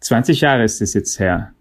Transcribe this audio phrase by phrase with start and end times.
[0.00, 1.52] 20 Jahre ist es jetzt her,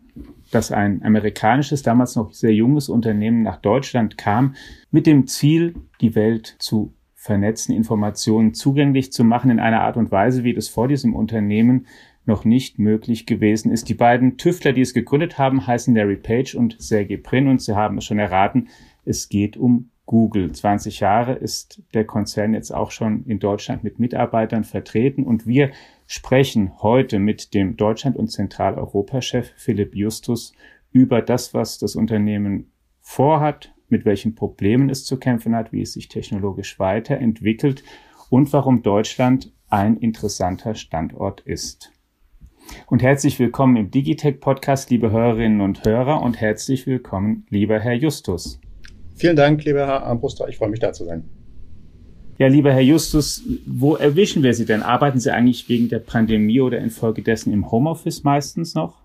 [0.51, 4.55] dass ein amerikanisches, damals noch sehr junges Unternehmen nach Deutschland kam,
[4.89, 10.11] mit dem Ziel, die Welt zu vernetzen, Informationen zugänglich zu machen in einer Art und
[10.11, 11.87] Weise, wie das vor diesem Unternehmen
[12.25, 13.89] noch nicht möglich gewesen ist.
[13.89, 17.75] Die beiden Tüftler, die es gegründet haben, heißen Larry Page und Sergey Brin und Sie
[17.75, 18.69] haben es schon erraten,
[19.03, 20.51] es geht um Google.
[20.53, 25.69] 20 Jahre ist der Konzern jetzt auch schon in Deutschland mit Mitarbeitern vertreten und wir
[26.07, 30.53] sprechen heute mit dem Deutschland- und Zentraleuropa-Chef Philipp Justus
[30.91, 35.93] über das, was das Unternehmen vorhat, mit welchen Problemen es zu kämpfen hat, wie es
[35.93, 37.83] sich technologisch weiterentwickelt
[38.29, 41.91] und warum Deutschland ein interessanter Standort ist.
[42.87, 47.93] Und herzlich willkommen im Digitech Podcast, liebe Hörerinnen und Hörer, und herzlich willkommen, lieber Herr
[47.93, 48.59] Justus.
[49.17, 50.47] Vielen Dank, lieber Herr Armbruster.
[50.47, 51.23] Ich freue mich, da zu sein.
[52.37, 54.83] Ja, lieber Herr Justus, wo erwischen wir Sie denn?
[54.83, 59.01] Arbeiten Sie eigentlich wegen der Pandemie oder infolgedessen im Homeoffice meistens noch?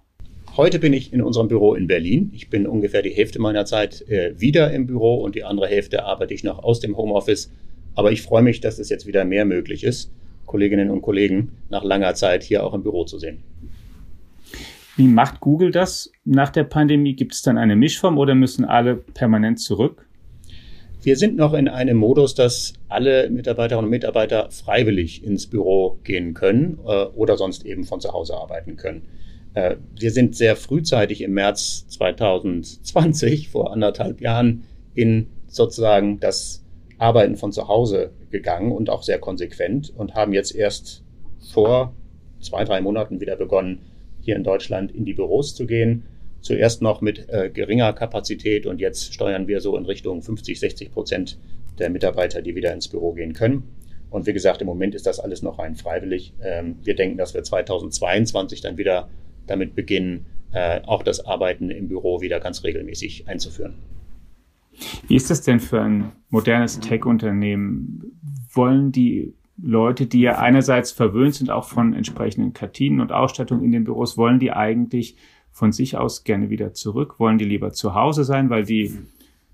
[0.55, 2.31] Heute bin ich in unserem Büro in Berlin.
[2.35, 6.05] Ich bin ungefähr die Hälfte meiner Zeit äh, wieder im Büro und die andere Hälfte
[6.05, 7.51] arbeite ich noch aus dem Homeoffice.
[7.95, 10.13] Aber ich freue mich, dass es jetzt wieder mehr möglich ist,
[10.45, 13.43] Kolleginnen und Kollegen nach langer Zeit hier auch im Büro zu sehen.
[14.97, 17.15] Wie macht Google das nach der Pandemie?
[17.15, 20.07] Gibt es dann eine Mischform oder müssen alle permanent zurück?
[21.03, 26.35] Wir sind noch in einem Modus, dass alle Mitarbeiterinnen und Mitarbeiter freiwillig ins Büro gehen
[26.35, 29.09] können äh, oder sonst eben von zu Hause arbeiten können.
[29.55, 36.63] Äh, wir sind sehr frühzeitig im März 2020, vor anderthalb Jahren, in sozusagen das
[36.99, 41.03] Arbeiten von zu Hause gegangen und auch sehr konsequent und haben jetzt erst
[41.53, 41.95] vor
[42.41, 43.81] zwei, drei Monaten wieder begonnen,
[44.23, 46.05] hier in Deutschland in die Büros zu gehen
[46.43, 50.91] Zuerst noch mit äh, geringer Kapazität und jetzt steuern wir so in Richtung 50, 60
[50.91, 51.39] Prozent
[51.79, 53.63] der Mitarbeiter, die wieder ins Büro gehen können.
[54.11, 56.35] Und wie gesagt, im Moment ist das alles noch rein freiwillig.
[56.43, 59.09] Ähm, wir denken, dass wir 2022 dann wieder
[59.47, 63.75] damit beginnen, äh, auch das Arbeiten im Büro wieder ganz regelmäßig einzuführen.
[65.07, 68.19] Wie ist das denn für ein modernes Tech-Unternehmen?
[68.53, 73.73] Wollen die Leute, die ja einerseits verwöhnt sind, auch von entsprechenden Kartinen und Ausstattung in
[73.73, 75.17] den Büros, wollen die eigentlich
[75.51, 78.93] von sich aus gerne wieder zurück, wollen die lieber zu Hause sein, weil die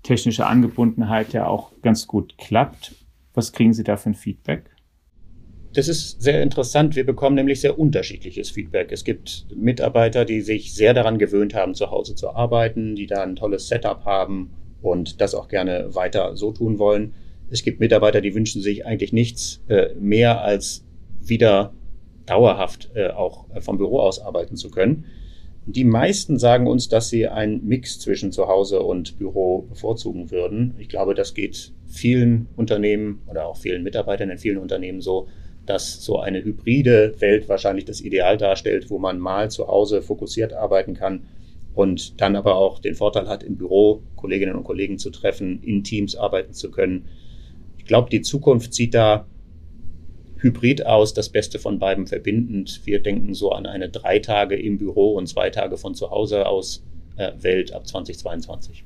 [0.03, 2.95] technische Angebundenheit ja auch ganz gut klappt.
[3.33, 4.69] Was kriegen Sie da für ein Feedback?
[5.73, 6.95] Das ist sehr interessant.
[6.95, 8.91] Wir bekommen nämlich sehr unterschiedliches Feedback.
[8.91, 13.21] Es gibt Mitarbeiter, die sich sehr daran gewöhnt haben, zu Hause zu arbeiten, die da
[13.21, 17.13] ein tolles Setup haben und das auch gerne weiter so tun wollen.
[17.51, 20.85] Es gibt Mitarbeiter, die wünschen sich eigentlich nichts äh, mehr als
[21.21, 21.73] wieder
[22.25, 25.05] dauerhaft äh, auch vom Büro aus arbeiten zu können.
[25.65, 30.73] Die meisten sagen uns, dass sie einen Mix zwischen Zuhause und Büro bevorzugen würden.
[30.79, 35.27] Ich glaube, das geht vielen Unternehmen oder auch vielen Mitarbeitern in vielen Unternehmen so,
[35.65, 40.53] dass so eine hybride Welt wahrscheinlich das Ideal darstellt, wo man mal zu Hause fokussiert
[40.53, 41.25] arbeiten kann
[41.75, 45.83] und dann aber auch den Vorteil hat, im Büro Kolleginnen und Kollegen zu treffen, in
[45.83, 47.05] Teams arbeiten zu können.
[47.89, 49.25] Ich glaube, die Zukunft sieht da
[50.37, 52.81] hybrid aus, das Beste von beiden verbindend.
[52.85, 56.45] Wir denken so an eine drei Tage im Büro und zwei Tage von zu Hause
[56.45, 56.85] aus
[57.17, 58.85] äh, Welt ab 2022.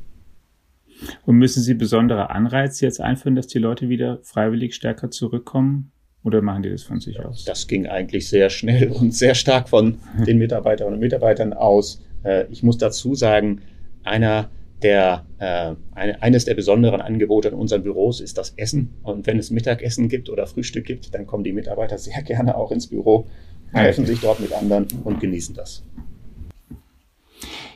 [1.26, 5.92] Und müssen Sie besondere Anreize jetzt einführen, dass die Leute wieder freiwillig stärker zurückkommen?
[6.24, 7.44] Oder machen die das von sich aus?
[7.44, 12.02] Das ging eigentlich sehr schnell und sehr stark von den Mitarbeiterinnen und Mitarbeitern aus.
[12.24, 13.64] Äh, ich muss dazu sagen,
[14.06, 14.50] einer
[14.84, 18.94] der, äh, eine, eines der besonderen Angebote in unseren Büros ist das Essen.
[19.04, 22.72] Und wenn es Mittagessen gibt oder Frühstück gibt, dann kommen die Mitarbeiter sehr gerne auch
[22.72, 23.28] ins Büro,
[23.72, 25.84] treffen sich dort mit anderen und genießen das.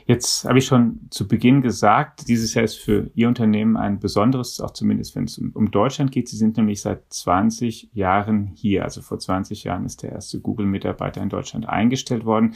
[0.08, 4.58] Jetzt habe ich schon zu Beginn gesagt, dieses Jahr ist für Ihr Unternehmen ein besonderes,
[4.58, 6.30] auch zumindest wenn es um, um Deutschland geht.
[6.30, 8.84] Sie sind nämlich seit 20 Jahren hier.
[8.84, 12.54] Also vor 20 Jahren ist der erste Google-Mitarbeiter in Deutschland eingestellt worden.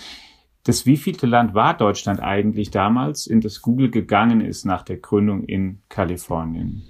[0.65, 5.43] Das wievielte Land war Deutschland eigentlich damals, in das Google gegangen ist nach der Gründung
[5.43, 6.83] in Kalifornien?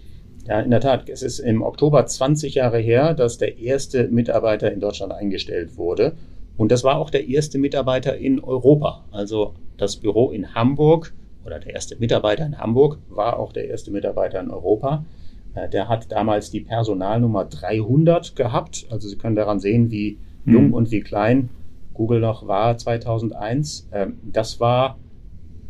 [0.47, 1.09] Ja, in der Tat.
[1.09, 6.17] Es ist im Oktober 20 Jahre her, dass der erste Mitarbeiter in Deutschland eingestellt wurde.
[6.59, 9.07] Und das war auch der erste Mitarbeiter in Europa.
[9.11, 11.15] Also das Büro in Hamburg
[11.47, 15.07] oder der erste Mitarbeiter in Hamburg war auch der erste Mitarbeiter in Europa.
[15.55, 18.87] Äh, der hat damals die Personalnummer 300 gehabt.
[18.91, 20.75] Also Sie können daran sehen, wie jung hm.
[20.75, 21.49] und wie klein
[21.95, 23.89] Google noch war 2001.
[23.93, 24.99] Ähm, das war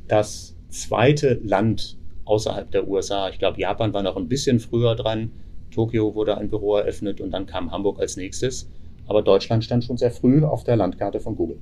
[0.08, 3.28] das zweite Land außerhalb der USA.
[3.28, 5.32] Ich glaube, Japan war noch ein bisschen früher dran.
[5.70, 8.70] Tokio wurde ein Büro eröffnet und dann kam Hamburg als nächstes.
[9.06, 11.58] Aber Deutschland stand schon sehr früh auf der Landkarte von Google.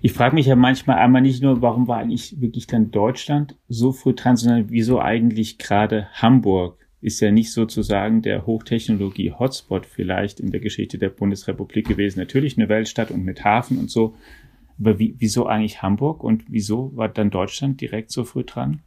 [0.00, 3.92] Ich frage mich ja manchmal einmal nicht nur, warum war eigentlich wirklich dann Deutschland so
[3.92, 6.77] früh dran, sondern wieso eigentlich gerade Hamburg?
[7.00, 12.18] Ist ja nicht sozusagen der Hochtechnologie-Hotspot vielleicht in der Geschichte der Bundesrepublik gewesen.
[12.18, 14.16] Natürlich eine Weltstadt und mit Hafen und so.
[14.80, 18.82] Aber wie, wieso eigentlich Hamburg und wieso war dann Deutschland direkt so früh dran?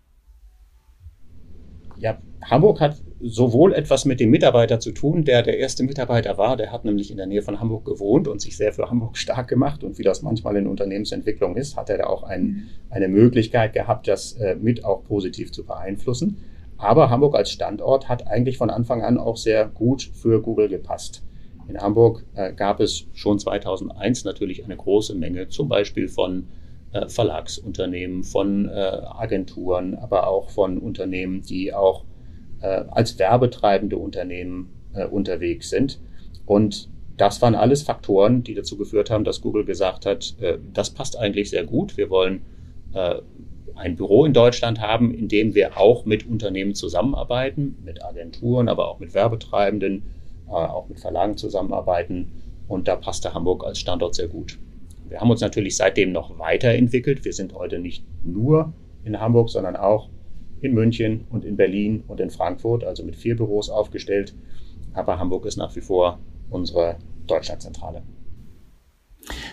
[1.97, 6.57] Ja, Hamburg hat sowohl etwas mit dem Mitarbeiter zu tun, der der erste Mitarbeiter war,
[6.57, 9.47] der hat nämlich in der Nähe von Hamburg gewohnt und sich sehr für Hamburg stark
[9.47, 9.83] gemacht.
[9.83, 14.07] Und wie das manchmal in Unternehmensentwicklung ist, hat er da auch ein, eine Möglichkeit gehabt,
[14.07, 16.37] das äh, mit auch positiv zu beeinflussen.
[16.81, 21.23] Aber Hamburg als Standort hat eigentlich von Anfang an auch sehr gut für Google gepasst.
[21.67, 26.47] In Hamburg äh, gab es schon 2001 natürlich eine große Menge, zum Beispiel von
[26.91, 32.03] äh, Verlagsunternehmen, von äh, Agenturen, aber auch von Unternehmen, die auch
[32.61, 35.99] äh, als werbetreibende Unternehmen äh, unterwegs sind.
[36.47, 40.89] Und das waren alles Faktoren, die dazu geführt haben, dass Google gesagt hat, äh, das
[40.89, 41.95] passt eigentlich sehr gut.
[41.95, 42.41] Wir wollen
[43.75, 48.89] ein Büro in Deutschland haben, in dem wir auch mit Unternehmen zusammenarbeiten, mit Agenturen, aber
[48.89, 50.03] auch mit Werbetreibenden,
[50.47, 52.31] auch mit Verlagen zusammenarbeiten.
[52.67, 54.57] Und da passte Hamburg als Standort sehr gut.
[55.09, 57.25] Wir haben uns natürlich seitdem noch weiterentwickelt.
[57.25, 58.73] Wir sind heute nicht nur
[59.03, 60.09] in Hamburg, sondern auch
[60.61, 64.33] in München und in Berlin und in Frankfurt, also mit vier Büros aufgestellt.
[64.93, 66.19] Aber Hamburg ist nach wie vor
[66.49, 66.97] unsere
[67.27, 68.03] Deutschlandzentrale.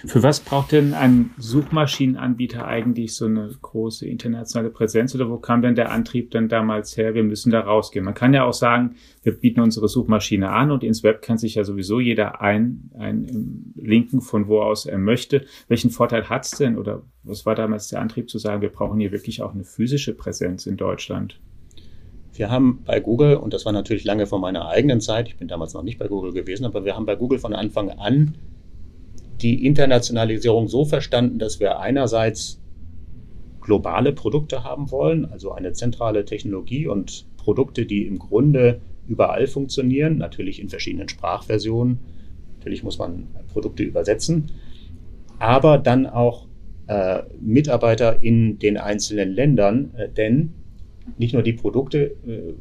[0.07, 5.61] Für was braucht denn ein Suchmaschinenanbieter eigentlich so eine große internationale Präsenz oder wo kam
[5.61, 8.05] denn der Antrieb dann damals her, wir müssen da rausgehen?
[8.05, 11.57] Man kann ja auch sagen, wir bieten unsere Suchmaschine an und ins Web kann sich
[11.57, 15.45] ja sowieso jeder ein, ein linken, von wo aus er möchte.
[15.69, 19.13] Welchen Vorteil hat's denn oder was war damals der Antrieb zu sagen, wir brauchen hier
[19.13, 21.41] wirklich auch eine physische Präsenz in Deutschland?
[22.33, 25.49] Wir haben bei Google, und das war natürlich lange vor meiner eigenen Zeit, ich bin
[25.49, 28.35] damals noch nicht bei Google gewesen, aber wir haben bei Google von Anfang an
[29.43, 32.61] die Internationalisierung so verstanden, dass wir einerseits
[33.61, 40.19] globale Produkte haben wollen, also eine zentrale Technologie und Produkte, die im Grunde überall funktionieren,
[40.19, 41.99] natürlich in verschiedenen Sprachversionen.
[42.57, 44.51] Natürlich muss man Produkte übersetzen,
[45.39, 46.47] aber dann auch
[46.89, 50.55] äh, Mitarbeiter in den einzelnen Ländern, äh, denn
[51.17, 52.55] nicht nur die Produkte äh,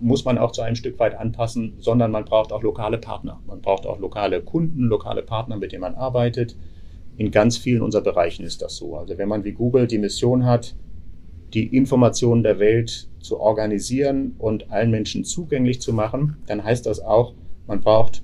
[0.00, 3.40] muss man auch zu einem Stück weit anpassen, sondern man braucht auch lokale Partner.
[3.46, 6.56] Man braucht auch lokale Kunden, lokale Partner, mit denen man arbeitet.
[7.16, 8.96] In ganz vielen unserer Bereichen ist das so.
[8.96, 10.74] Also wenn man wie Google die Mission hat,
[11.54, 17.00] die Informationen der Welt zu organisieren und allen Menschen zugänglich zu machen, dann heißt das
[17.00, 17.34] auch,
[17.66, 18.22] man braucht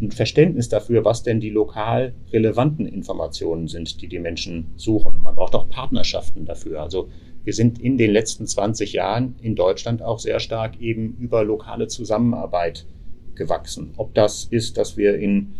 [0.00, 5.22] ein Verständnis dafür, was denn die lokal relevanten Informationen sind, die die Menschen suchen.
[5.22, 6.82] Man braucht auch Partnerschaften dafür.
[6.82, 7.08] Also
[7.44, 11.88] wir sind in den letzten 20 Jahren in Deutschland auch sehr stark eben über lokale
[11.88, 12.86] Zusammenarbeit
[13.34, 13.92] gewachsen.
[13.96, 15.54] Ob das ist, dass wir in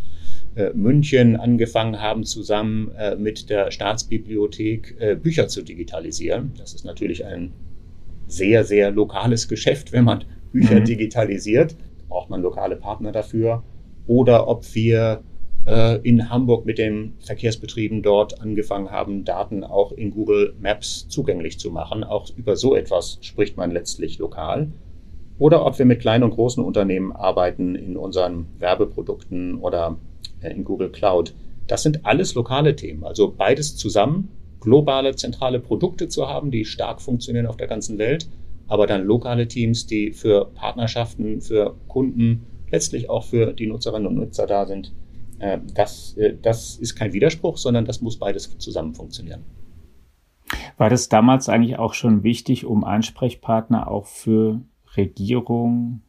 [0.54, 6.52] äh, München angefangen haben, zusammen äh, mit der Staatsbibliothek äh, Bücher zu digitalisieren.
[6.56, 7.52] Das ist natürlich ein
[8.26, 10.84] sehr, sehr lokales Geschäft, wenn man Bücher mhm.
[10.84, 11.76] digitalisiert.
[12.08, 13.62] Braucht man lokale Partner dafür.
[14.06, 15.22] Oder ob wir
[15.66, 21.58] äh, in Hamburg mit den Verkehrsbetrieben dort angefangen haben, Daten auch in Google Maps zugänglich
[21.58, 22.04] zu machen.
[22.04, 24.68] Auch über so etwas spricht man letztlich lokal.
[25.38, 29.96] Oder ob wir mit kleinen und großen Unternehmen arbeiten in unseren Werbeprodukten oder
[30.40, 31.34] äh, in Google Cloud.
[31.66, 33.04] Das sind alles lokale Themen.
[33.04, 34.28] Also beides zusammen,
[34.60, 38.28] globale, zentrale Produkte zu haben, die stark funktionieren auf der ganzen Welt,
[38.68, 44.16] aber dann lokale Teams, die für Partnerschaften, für Kunden, letztlich auch für die Nutzerinnen und
[44.16, 44.92] Nutzer da sind,
[45.74, 49.44] das, äh, das ist kein Widerspruch, sondern das muss beides zusammen funktionieren.
[50.76, 54.60] War das damals eigentlich auch schon wichtig, um Ansprechpartner auch für
[54.96, 56.02] Regierung,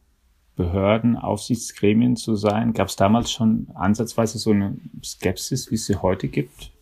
[0.56, 2.72] Behörden, Aufsichtsgremien zu sein?
[2.72, 6.72] Gab es damals schon ansatzweise so eine Skepsis, wie es sie heute gibt?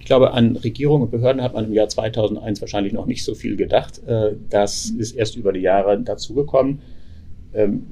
[0.00, 3.34] Ich glaube, an Regierung und Behörden hat man im Jahr 2001 wahrscheinlich noch nicht so
[3.34, 4.00] viel gedacht.
[4.06, 6.80] Äh, das ist erst über die Jahre dazugekommen.
[7.54, 7.86] Ähm,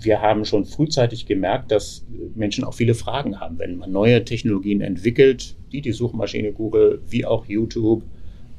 [0.00, 4.80] wir haben schon frühzeitig gemerkt, dass Menschen auch viele Fragen haben, wenn man neue Technologien
[4.80, 8.02] entwickelt, wie die Suchmaschine Google, wie auch YouTube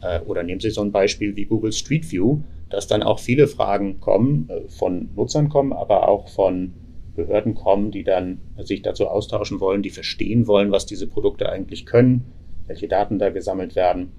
[0.02, 3.48] äh, oder nehmen Sie so ein Beispiel wie Google Street View, dass dann auch viele
[3.48, 6.74] Fragen kommen, äh, von Nutzern kommen, aber auch von
[7.16, 11.86] Behörden kommen, die dann sich dazu austauschen wollen, die verstehen wollen, was diese Produkte eigentlich
[11.86, 12.26] können,
[12.68, 14.12] welche Daten da gesammelt werden.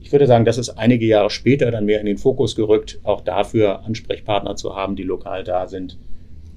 [0.00, 3.20] Ich würde sagen, das ist einige Jahre später dann mehr in den Fokus gerückt, auch
[3.20, 5.98] dafür Ansprechpartner zu haben, die lokal da sind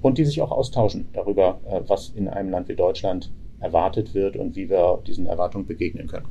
[0.01, 4.37] und die sich auch austauschen darüber, äh, was in einem Land wie Deutschland erwartet wird
[4.37, 6.27] und wie wir diesen Erwartungen begegnen können.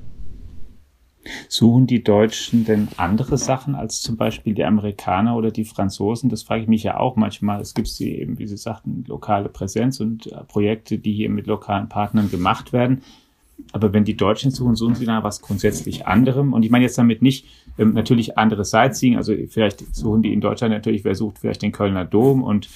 [1.49, 6.31] Suchen die Deutschen denn andere Sachen als zum Beispiel die Amerikaner oder die Franzosen?
[6.31, 7.61] Das frage ich mich ja auch manchmal.
[7.61, 11.47] Es gibt sie eben, wie Sie sagten, lokale Präsenz und äh, Projekte, die hier mit
[11.47, 13.02] lokalen Partnern gemacht werden.
[13.73, 16.52] Aber wenn die Deutschen suchen, suchen sie nach was grundsätzlich anderem.
[16.52, 17.47] Und ich meine jetzt damit nicht
[17.78, 19.16] ähm, natürlich andere Sightseeing.
[19.16, 22.69] Also vielleicht suchen die in Deutschland natürlich, wer sucht vielleicht den Kölner Dom und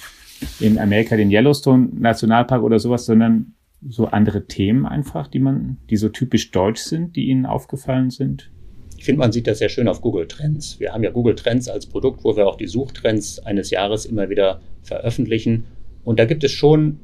[0.59, 3.53] in Amerika den Yellowstone Nationalpark oder sowas, sondern
[3.87, 8.51] so andere Themen einfach, die man, die so typisch deutsch sind, die Ihnen aufgefallen sind?
[8.97, 10.79] Ich finde, man sieht das sehr schön auf Google Trends.
[10.79, 14.29] Wir haben ja Google Trends als Produkt, wo wir auch die Suchtrends eines Jahres immer
[14.29, 15.65] wieder veröffentlichen.
[16.03, 16.99] Und da gibt es schon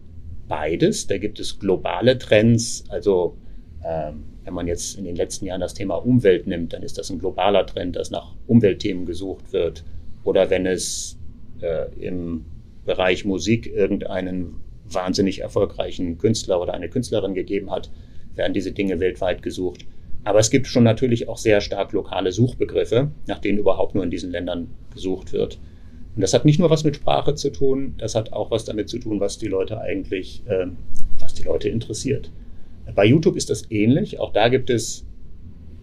[0.48, 1.08] beides.
[1.08, 3.38] Da gibt es globale Trends, also
[3.84, 7.20] wenn man jetzt in den letzten Jahren das Thema Umwelt nimmt, dann ist das ein
[7.20, 9.84] globaler Trend, dass nach Umweltthemen gesucht wird.
[10.24, 11.18] Oder wenn es
[11.62, 12.46] äh, im
[12.86, 17.90] Bereich Musik irgendeinen wahnsinnig erfolgreichen Künstler oder eine Künstlerin gegeben hat,
[18.36, 19.86] werden diese Dinge weltweit gesucht.
[20.24, 24.12] Aber es gibt schon natürlich auch sehr stark lokale Suchbegriffe, nach denen überhaupt nur in
[24.12, 25.60] diesen Ländern gesucht wird.
[26.16, 28.88] Und das hat nicht nur was mit Sprache zu tun, das hat auch was damit
[28.88, 30.68] zu tun, was die Leute eigentlich, äh,
[31.20, 32.32] was die Leute interessiert.
[32.96, 34.20] Bei YouTube ist das ähnlich.
[34.20, 35.06] Auch da gibt es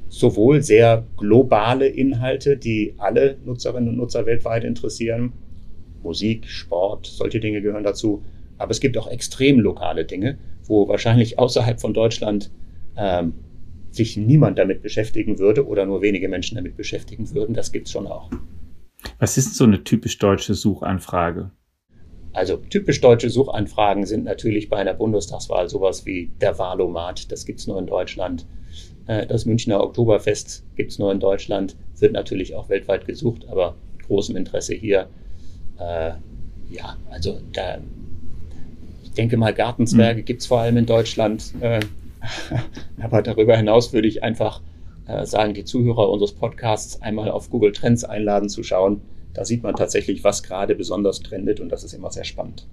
[0.09, 5.33] sowohl sehr globale Inhalte, die alle Nutzerinnen und Nutzer weltweit interessieren.
[6.03, 8.23] Musik, Sport, solche Dinge gehören dazu.
[8.59, 12.51] Aber es gibt auch extrem lokale Dinge, wo wahrscheinlich außerhalb von Deutschland
[12.97, 13.35] ähm,
[13.91, 17.55] sich niemand damit beschäftigen würde oder nur wenige Menschen damit beschäftigen würden.
[17.55, 18.31] Das gibt es schon auch.
[19.19, 21.51] Was ist so eine typisch deutsche Suchanfrage?
[22.33, 27.61] Also typisch deutsche Suchanfragen sind natürlich bei einer Bundestagswahl sowas wie der Wahlomat, das gibt
[27.61, 28.47] es nur in Deutschland.
[29.07, 33.75] Äh, das Münchner Oktoberfest gibt es nur in Deutschland, wird natürlich auch weltweit gesucht, aber
[33.97, 35.09] mit großem Interesse hier.
[35.79, 36.13] Äh,
[36.71, 37.79] ja, also da
[39.11, 40.25] ich denke mal, Gartenzwerge mhm.
[40.25, 41.53] gibt es vor allem in Deutschland.
[41.61, 41.81] Äh,
[43.03, 44.61] aber darüber hinaus würde ich einfach
[45.09, 49.01] äh, sagen, die Zuhörer unseres Podcasts einmal auf Google Trends einladen zu schauen.
[49.33, 52.67] Da sieht man tatsächlich, was gerade besonders trendet und das ist immer sehr spannend.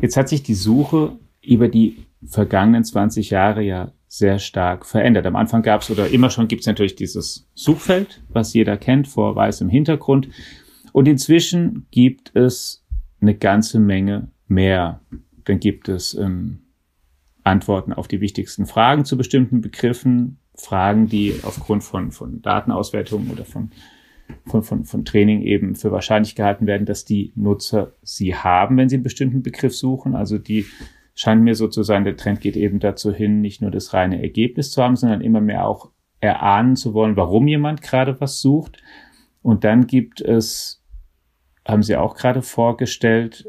[0.00, 5.26] Jetzt hat sich die Suche über die vergangenen 20 Jahre ja sehr stark verändert.
[5.26, 9.08] Am Anfang gab es oder immer schon gibt es natürlich dieses Suchfeld, was jeder kennt,
[9.08, 10.28] vor weißem Hintergrund.
[10.92, 12.86] Und inzwischen gibt es
[13.20, 15.00] eine ganze Menge mehr
[15.44, 16.60] dann gibt es ähm,
[17.42, 23.44] Antworten auf die wichtigsten Fragen zu bestimmten Begriffen, Fragen, die aufgrund von, von Datenauswertungen oder
[23.44, 23.70] von,
[24.46, 28.88] von, von, von Training eben für wahrscheinlich gehalten werden, dass die Nutzer sie haben, wenn
[28.88, 30.14] sie einen bestimmten Begriff suchen.
[30.14, 30.66] Also die
[31.14, 34.22] scheint mir so zu sein, der Trend geht eben dazu hin, nicht nur das reine
[34.22, 35.90] Ergebnis zu haben, sondern immer mehr auch
[36.20, 38.78] erahnen zu wollen, warum jemand gerade was sucht.
[39.42, 40.82] Und dann gibt es,
[41.66, 43.46] haben Sie auch gerade vorgestellt,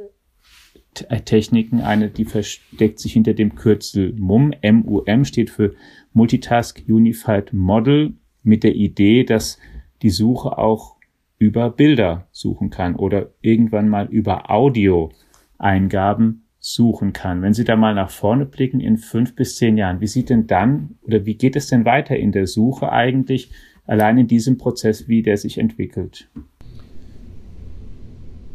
[1.09, 1.81] äh, Techniken.
[1.81, 4.53] Eine, die versteckt sich hinter dem Kürzel MUM.
[4.61, 5.73] MUM steht für
[6.13, 8.13] Multitask Unified Model
[8.43, 9.57] mit der Idee, dass
[10.01, 10.95] die Suche auch
[11.37, 17.41] über Bilder suchen kann oder irgendwann mal über Audio-Eingaben suchen kann.
[17.41, 20.47] Wenn Sie da mal nach vorne blicken in fünf bis zehn Jahren, wie sieht denn
[20.47, 23.51] dann oder wie geht es denn weiter in der Suche eigentlich
[23.85, 26.27] allein in diesem Prozess, wie der sich entwickelt?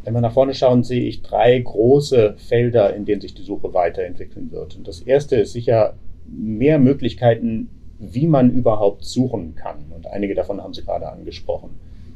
[0.03, 3.73] Wenn wir nach vorne schauen, sehe ich drei große Felder, in denen sich die Suche
[3.73, 4.75] weiterentwickeln wird.
[4.75, 5.95] Und das erste ist sicher
[6.25, 7.69] mehr Möglichkeiten,
[8.01, 9.85] wie man überhaupt suchen kann.
[9.95, 11.71] Und einige davon haben Sie gerade angesprochen.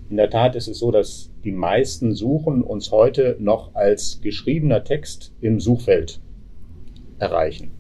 [0.09, 4.83] In der Tat ist es so, dass die meisten Suchen uns heute noch als geschriebener
[4.83, 6.19] Text im Suchfeld
[7.19, 7.71] erreichen.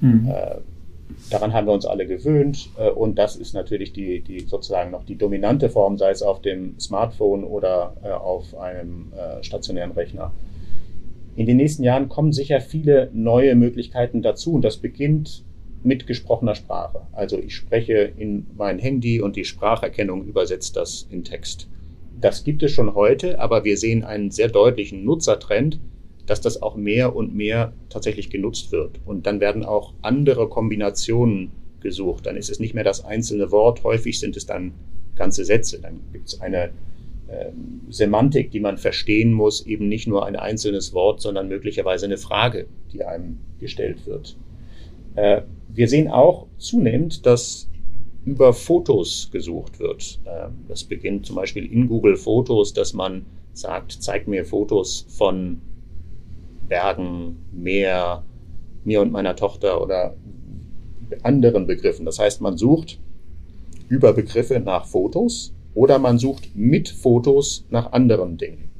[0.00, 0.28] Mhm.
[0.28, 0.56] Äh,
[1.28, 5.04] Daran haben wir uns alle gewöhnt äh, und das ist natürlich die, die sozusagen noch
[5.04, 10.32] die dominante Form, sei es auf dem Smartphone oder äh, auf einem äh, stationären Rechner.
[11.36, 15.44] In den nächsten Jahren kommen sicher viele neue Möglichkeiten dazu und das beginnt
[15.82, 17.06] mit gesprochener Sprache.
[17.12, 21.68] Also ich spreche in mein Handy und die Spracherkennung übersetzt das in Text.
[22.20, 25.80] Das gibt es schon heute, aber wir sehen einen sehr deutlichen Nutzertrend,
[26.26, 29.00] dass das auch mehr und mehr tatsächlich genutzt wird.
[29.04, 32.26] Und dann werden auch andere Kombinationen gesucht.
[32.26, 34.74] Dann ist es nicht mehr das einzelne Wort, häufig sind es dann
[35.16, 35.80] ganze Sätze.
[35.80, 36.70] Dann gibt es eine
[37.28, 37.50] äh,
[37.88, 42.66] Semantik, die man verstehen muss, eben nicht nur ein einzelnes Wort, sondern möglicherweise eine Frage,
[42.92, 44.36] die einem gestellt wird.
[45.14, 47.68] Äh, wir sehen auch zunehmend, dass
[48.24, 50.20] über Fotos gesucht wird.
[50.24, 55.60] Äh, das beginnt zum Beispiel in Google Fotos, dass man sagt, zeig mir Fotos von
[56.68, 58.24] Bergen, Meer,
[58.84, 60.14] mir und meiner Tochter oder
[61.22, 62.06] anderen Begriffen.
[62.06, 62.98] Das heißt, man sucht
[63.88, 68.70] über Begriffe nach Fotos oder man sucht mit Fotos nach anderen Dingen.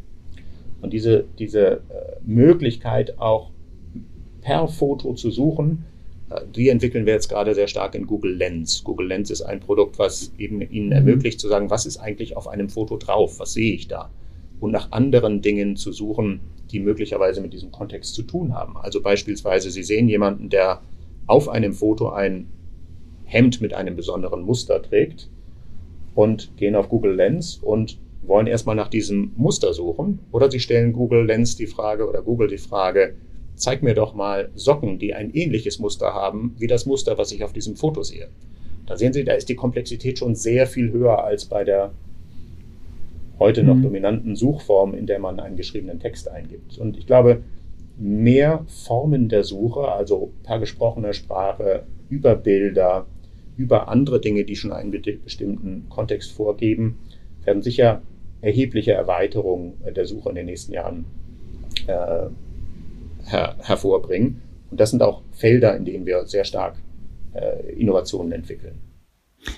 [0.81, 1.81] Und diese, diese äh,
[2.25, 3.51] Möglichkeit auch
[4.41, 5.85] per Foto zu suchen,
[6.55, 8.85] die entwickeln wir jetzt gerade sehr stark in Google Lens.
[8.85, 10.93] Google Lens ist ein Produkt, was eben Ihnen mhm.
[10.93, 14.11] ermöglicht zu sagen, was ist eigentlich auf einem Foto drauf, was sehe ich da?
[14.61, 18.77] Und nach anderen Dingen zu suchen, die möglicherweise mit diesem Kontext zu tun haben.
[18.77, 20.83] Also beispielsweise, Sie sehen jemanden, der
[21.27, 22.47] auf einem Foto ein
[23.25, 25.29] Hemd mit einem besonderen Muster trägt
[26.15, 30.21] und gehen auf Google Lens und wollen erstmal nach diesem Muster suchen.
[30.33, 33.15] Oder sie stellen Google Lens die Frage oder Google die Frage,
[33.61, 37.45] zeig mir doch mal Socken, die ein ähnliches Muster haben wie das Muster, was ich
[37.45, 38.29] auf diesem Foto sehe.
[38.87, 41.93] Da sehen Sie, da ist die Komplexität schon sehr viel höher als bei der
[43.39, 43.83] heute noch mhm.
[43.83, 46.79] dominanten Suchform, in der man einen geschriebenen Text eingibt.
[46.79, 47.43] Und ich glaube,
[47.97, 53.07] mehr Formen der Suche, also per gesprochener Sprache, über Bilder,
[53.57, 56.99] über andere Dinge, die schon einen bestimmten Kontext vorgeben,
[57.45, 58.03] werden sicher
[58.41, 61.05] erhebliche Erweiterungen der Suche in den nächsten Jahren
[61.87, 62.27] äh,
[63.31, 64.43] her hervorbringen.
[64.71, 66.77] Und das sind auch Felder, in denen wir sehr stark
[67.35, 68.79] äh, Innovationen entwickeln.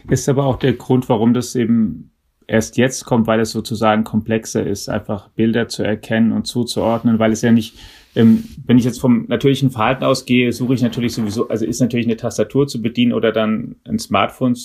[0.09, 2.13] Ist aber auch der Grund, warum das eben
[2.47, 7.33] erst jetzt kommt, weil es sozusagen komplexer ist, einfach Bilder zu erkennen und zuzuordnen, weil
[7.33, 7.79] es ja nicht,
[8.15, 12.07] ähm, wenn ich jetzt vom natürlichen Verhalten ausgehe, suche ich natürlich sowieso, also ist natürlich
[12.07, 14.57] eine Tastatur zu bedienen oder dann ein Smartphone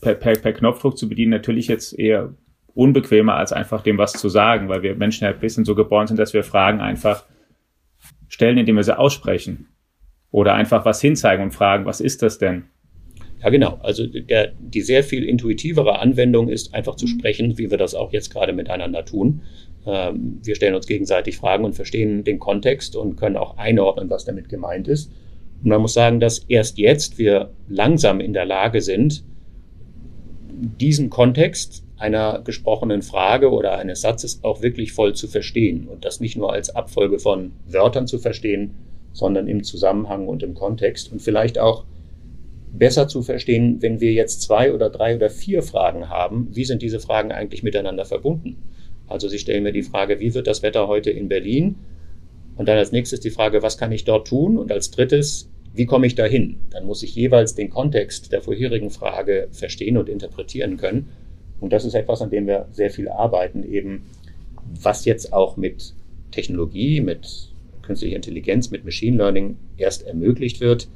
[0.00, 2.34] per, per, per Knopfdruck zu bedienen, natürlich jetzt eher
[2.74, 6.06] unbequemer, als einfach dem was zu sagen, weil wir Menschen ja ein bisschen so geboren
[6.06, 7.24] sind, dass wir Fragen einfach
[8.28, 9.68] stellen, indem wir sie aussprechen.
[10.30, 12.64] Oder einfach was hinzeigen und fragen, was ist das denn?
[13.42, 13.78] Ja, genau.
[13.82, 18.12] Also der, die sehr viel intuitivere Anwendung ist einfach zu sprechen, wie wir das auch
[18.12, 19.42] jetzt gerade miteinander tun.
[19.86, 24.24] Ähm, wir stellen uns gegenseitig Fragen und verstehen den Kontext und können auch einordnen, was
[24.24, 25.12] damit gemeint ist.
[25.62, 29.24] Und man muss sagen, dass erst jetzt wir langsam in der Lage sind,
[30.48, 36.20] diesen Kontext einer gesprochenen Frage oder eines Satzes auch wirklich voll zu verstehen und das
[36.20, 38.74] nicht nur als Abfolge von Wörtern zu verstehen,
[39.12, 41.84] sondern im Zusammenhang und im Kontext und vielleicht auch
[42.72, 46.82] besser zu verstehen, wenn wir jetzt zwei oder drei oder vier Fragen haben, wie sind
[46.82, 48.58] diese Fragen eigentlich miteinander verbunden?
[49.08, 51.76] Also Sie stellen mir die Frage, wie wird das Wetter heute in Berlin?
[52.56, 54.58] Und dann als nächstes die Frage, was kann ich dort tun?
[54.58, 56.58] Und als drittes, wie komme ich dahin?
[56.70, 61.08] Dann muss ich jeweils den Kontext der vorherigen Frage verstehen und interpretieren können.
[61.60, 64.06] Und das ist etwas, an dem wir sehr viel arbeiten, eben
[64.82, 65.94] was jetzt auch mit
[66.30, 70.88] Technologie, mit künstlicher Intelligenz, mit Machine Learning erst ermöglicht wird,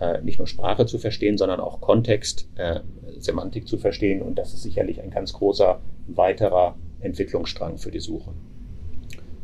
[0.00, 2.80] äh, nicht nur Sprache zu verstehen, sondern auch Kontext, äh,
[3.18, 4.22] Semantik zu verstehen.
[4.22, 8.32] Und das ist sicherlich ein ganz großer weiterer Entwicklungsstrang für die Suche.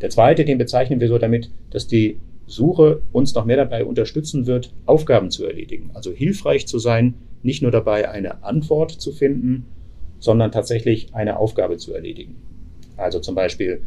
[0.00, 4.46] Der zweite, den bezeichnen wir so damit, dass die Suche uns noch mehr dabei unterstützen
[4.46, 5.90] wird, Aufgaben zu erledigen.
[5.94, 9.66] Also hilfreich zu sein, nicht nur dabei eine Antwort zu finden,
[10.24, 12.36] sondern tatsächlich eine Aufgabe zu erledigen.
[12.96, 13.82] Also zum Beispiel,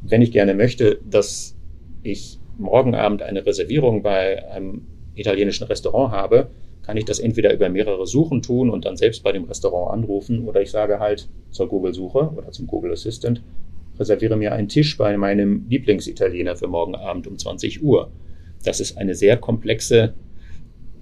[0.00, 1.54] wenn ich gerne möchte, dass
[2.02, 6.48] ich morgen Abend eine Reservierung bei einem italienischen Restaurant habe,
[6.82, 10.48] kann ich das entweder über mehrere Suchen tun und dann selbst bei dem Restaurant anrufen
[10.48, 13.42] oder ich sage halt zur Google-Suche oder zum Google Assistant,
[13.98, 18.10] reserviere mir einen Tisch bei meinem Lieblingsitaliener für morgen Abend um 20 Uhr.
[18.64, 20.14] Das ist eine sehr komplexe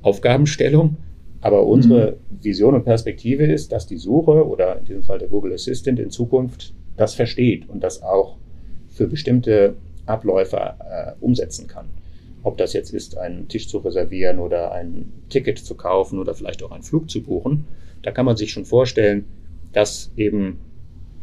[0.02, 0.96] Aufgabenstellung,
[1.42, 2.44] aber unsere mhm.
[2.44, 6.10] Vision und Perspektive ist, dass die Suche oder in diesem Fall der Google Assistant in
[6.10, 8.36] Zukunft das versteht und das auch
[8.88, 9.74] für bestimmte
[10.06, 11.86] Abläufe äh, umsetzen kann.
[12.44, 16.62] Ob das jetzt ist, einen Tisch zu reservieren oder ein Ticket zu kaufen oder vielleicht
[16.62, 17.66] auch einen Flug zu buchen,
[18.02, 19.24] da kann man sich schon vorstellen,
[19.72, 20.58] dass eben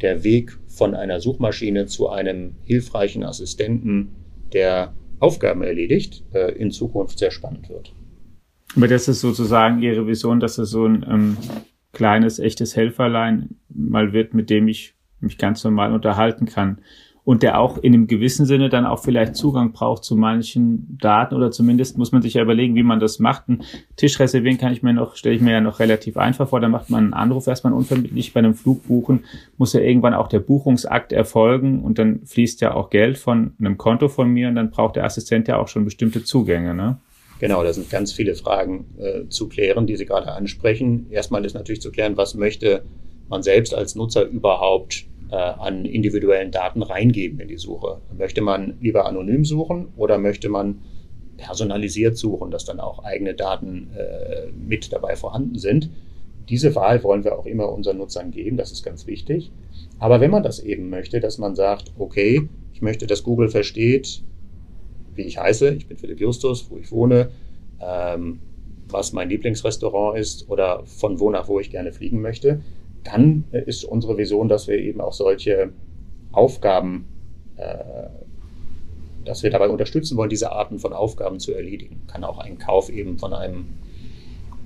[0.01, 4.12] der Weg von einer Suchmaschine zu einem hilfreichen Assistenten,
[4.53, 7.93] der Aufgaben erledigt, äh, in Zukunft sehr spannend wird.
[8.75, 11.38] Aber das ist sozusagen Ihre Vision, dass es so ein ähm,
[11.91, 16.79] kleines, echtes Helferlein mal wird, mit dem ich mich ganz normal unterhalten kann
[17.29, 21.36] und der auch in einem gewissen Sinne dann auch vielleicht Zugang braucht zu manchen Daten
[21.36, 23.47] oder zumindest muss man sich ja überlegen, wie man das macht.
[23.49, 23.62] Ein
[23.97, 26.60] Tisch reservieren kann ich mir noch, stelle ich mir ja noch relativ einfach vor.
[26.60, 29.25] Da macht man einen Anruf erstmal unverbindlich bei einem Flug buchen,
[29.60, 33.77] muss ja irgendwann auch der Buchungsakt erfolgen und dann fließt ja auch Geld von einem
[33.77, 36.97] Konto von mir und dann braucht der Assistent ja auch schon bestimmte Zugänge, ne?
[37.39, 41.08] Genau, da sind ganz viele Fragen äh, zu klären, die Sie gerade ansprechen.
[41.10, 42.84] Erstmal ist natürlich zu klären, was möchte
[43.30, 48.02] man selbst als Nutzer überhaupt äh, an individuellen Daten reingeben in die Suche.
[48.17, 50.82] Möchte man lieber anonym suchen oder möchte man
[51.38, 55.89] personalisiert suchen, dass dann auch eigene Daten äh, mit dabei vorhanden sind?
[56.49, 59.52] Diese Wahl wollen wir auch immer unseren Nutzern geben, das ist ganz wichtig.
[59.99, 64.23] Aber wenn man das eben möchte, dass man sagt, okay, ich möchte, dass Google versteht,
[65.19, 67.29] wie ich heiße, ich bin Philipp Justus, wo ich wohne,
[67.82, 68.39] ähm,
[68.88, 72.62] was mein Lieblingsrestaurant ist oder von wo nach wo ich gerne fliegen möchte,
[73.03, 75.71] dann ist unsere Vision, dass wir eben auch solche
[76.32, 77.08] Aufgaben,
[77.58, 78.10] äh,
[79.25, 82.01] dass wir dabei unterstützen wollen, diese Arten von Aufgaben zu erledigen.
[82.08, 83.65] Kann auch ein Kauf eben von einem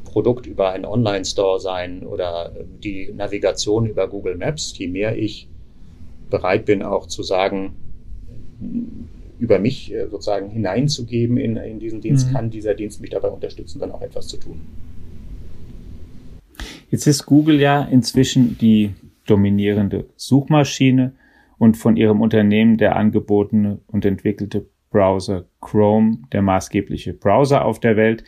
[0.05, 2.51] Produkt über einen Online-Store sein oder
[2.83, 4.77] die Navigation über Google Maps.
[4.77, 5.49] Je mehr ich
[6.29, 7.75] bereit bin, auch zu sagen,
[9.39, 12.33] über mich äh, sozusagen hineinzugeben in, in diesen Dienst, mhm.
[12.33, 14.61] kann dieser Dienst mich dabei unterstützen, dann auch etwas zu tun.
[16.89, 18.93] Jetzt ist Google ja inzwischen die
[19.25, 21.13] dominierende Suchmaschine
[21.57, 27.97] und von ihrem Unternehmen der angebotene und entwickelte Browser Chrome der maßgebliche Browser auf der
[27.97, 28.23] Welt.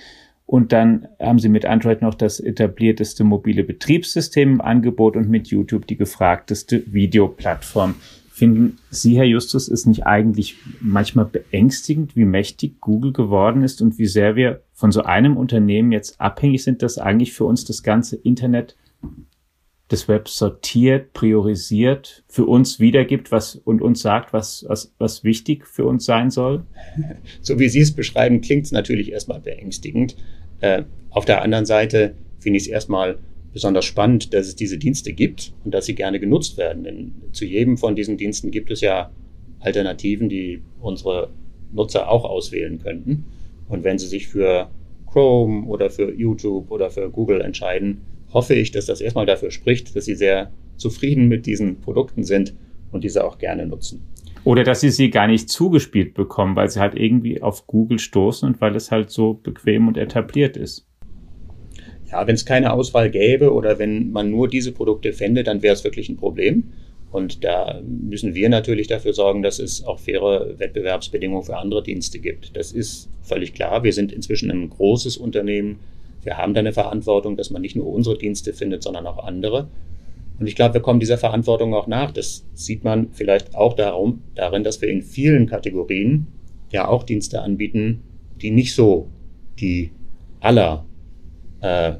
[0.48, 5.48] Und dann haben sie mit Android noch das etablierteste mobile Betriebssystem im Angebot und mit
[5.48, 7.96] YouTube die gefragteste Videoplattform.
[8.36, 13.98] Finden Sie, Herr Justus, ist nicht eigentlich manchmal beängstigend, wie mächtig Google geworden ist und
[13.98, 17.82] wie sehr wir von so einem Unternehmen jetzt abhängig sind, das eigentlich für uns das
[17.82, 18.76] ganze Internet
[19.88, 25.66] das Web sortiert, priorisiert, für uns wiedergibt was, und uns sagt, was, was, was wichtig
[25.66, 26.66] für uns sein soll?
[27.42, 30.18] So wie Sie es beschreiben, klingt es natürlich erstmal beängstigend.
[30.60, 33.18] Äh, auf der anderen Seite finde ich es erstmal
[33.56, 36.84] besonders spannend, dass es diese Dienste gibt und dass sie gerne genutzt werden.
[36.84, 39.12] Denn zu jedem von diesen Diensten gibt es ja
[39.62, 41.30] Alternativen, die unsere
[41.72, 43.24] Nutzer auch auswählen könnten.
[43.70, 44.70] Und wenn sie sich für
[45.10, 48.02] Chrome oder für YouTube oder für Google entscheiden,
[48.34, 52.54] hoffe ich, dass das erstmal dafür spricht, dass sie sehr zufrieden mit diesen Produkten sind
[52.92, 54.02] und diese auch gerne nutzen.
[54.44, 58.50] Oder dass sie sie gar nicht zugespielt bekommen, weil sie halt irgendwie auf Google stoßen
[58.50, 60.86] und weil es halt so bequem und etabliert ist.
[62.16, 65.74] Ja, wenn es keine Auswahl gäbe oder wenn man nur diese Produkte fände, dann wäre
[65.74, 66.64] es wirklich ein Problem.
[67.12, 72.20] Und da müssen wir natürlich dafür sorgen, dass es auch faire Wettbewerbsbedingungen für andere Dienste
[72.20, 72.56] gibt.
[72.56, 73.84] Das ist völlig klar.
[73.84, 75.80] Wir sind inzwischen ein großes Unternehmen.
[76.24, 79.68] Wir haben da eine Verantwortung, dass man nicht nur unsere Dienste findet, sondern auch andere.
[80.40, 82.12] Und ich glaube, wir kommen dieser Verantwortung auch nach.
[82.12, 86.28] Das sieht man vielleicht auch darum, darin, dass wir in vielen Kategorien
[86.72, 88.04] ja auch Dienste anbieten,
[88.42, 89.10] die nicht so
[89.60, 89.92] die
[90.40, 90.86] aller
[91.60, 91.96] äh,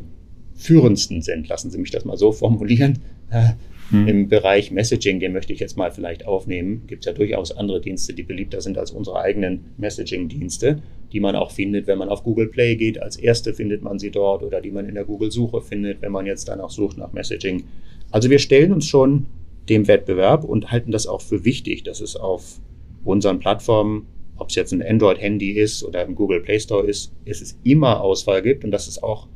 [0.56, 3.00] führendsten sind, lassen Sie mich das mal so formulieren.
[3.30, 3.52] Äh,
[3.92, 4.08] hm.
[4.08, 7.82] Im Bereich Messaging, den möchte ich jetzt mal vielleicht aufnehmen, gibt es ja durchaus andere
[7.82, 12.24] Dienste, die beliebter sind als unsere eigenen Messaging-Dienste, die man auch findet, wenn man auf
[12.24, 13.02] Google Play geht.
[13.02, 16.26] Als erste findet man sie dort oder die man in der Google-Suche findet, wenn man
[16.26, 17.66] jetzt danach sucht nach Messaging.
[18.12, 19.28] Also wir stellen uns schon
[19.70, 22.60] dem Wettbewerb und halten das auch für wichtig, dass es auf
[23.04, 27.42] unseren Plattformen, ob es jetzt ein Android-Handy ist oder im Google Play Store ist, dass
[27.42, 29.28] es immer Auswahl gibt und dass es auch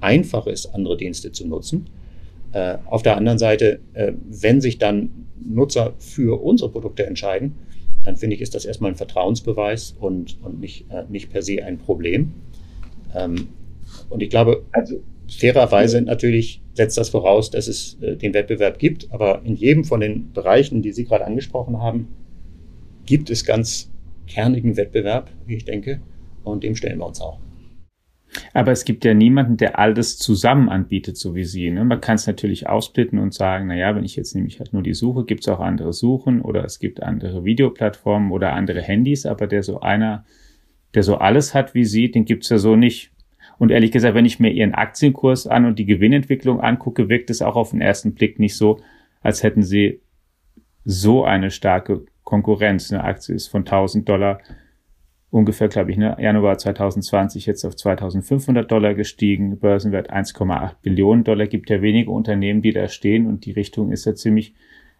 [0.00, 1.86] einfach ist, andere Dienste zu nutzen.
[2.52, 7.56] Äh, auf der anderen Seite, äh, wenn sich dann Nutzer für unsere Produkte entscheiden,
[8.04, 11.62] dann finde ich, ist das erstmal ein Vertrauensbeweis und, und nicht, äh, nicht per se
[11.64, 12.32] ein Problem.
[13.14, 13.48] Ähm,
[14.08, 14.96] und ich glaube, also
[15.28, 20.00] fairerweise natürlich setzt das voraus, dass es äh, den Wettbewerb gibt, aber in jedem von
[20.00, 22.08] den Bereichen, die Sie gerade angesprochen haben,
[23.06, 23.90] gibt es ganz
[24.26, 26.00] kernigen Wettbewerb, wie ich denke,
[26.44, 27.38] und dem stellen wir uns auch.
[28.52, 31.70] Aber es gibt ja niemanden, der alles zusammen anbietet, so wie Sie.
[31.70, 31.84] Ne?
[31.84, 34.82] Man kann es natürlich ausblitten und sagen, na ja, wenn ich jetzt nämlich halt nur
[34.82, 39.26] die Suche, gibt es auch andere Suchen oder es gibt andere Videoplattformen oder andere Handys,
[39.26, 40.24] aber der so einer,
[40.94, 43.12] der so alles hat wie Sie, den gibt es ja so nicht.
[43.58, 47.42] Und ehrlich gesagt, wenn ich mir Ihren Aktienkurs an und die Gewinnentwicklung angucke, wirkt es
[47.42, 48.80] auch auf den ersten Blick nicht so,
[49.22, 50.00] als hätten Sie
[50.84, 52.92] so eine starke Konkurrenz.
[52.92, 54.40] Eine Aktie ist von 1000 Dollar
[55.30, 61.46] ungefähr, glaube ich, ne, Januar 2020 jetzt auf 2500 Dollar gestiegen, Börsenwert 1,8 Billionen Dollar,
[61.46, 64.54] gibt ja wenige Unternehmen, die da stehen und die Richtung ist ja ziemlich,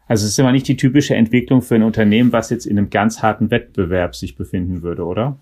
[0.06, 2.90] also es ist immer nicht die typische Entwicklung für ein Unternehmen, was jetzt in einem
[2.90, 5.38] ganz harten Wettbewerb sich befinden würde, oder?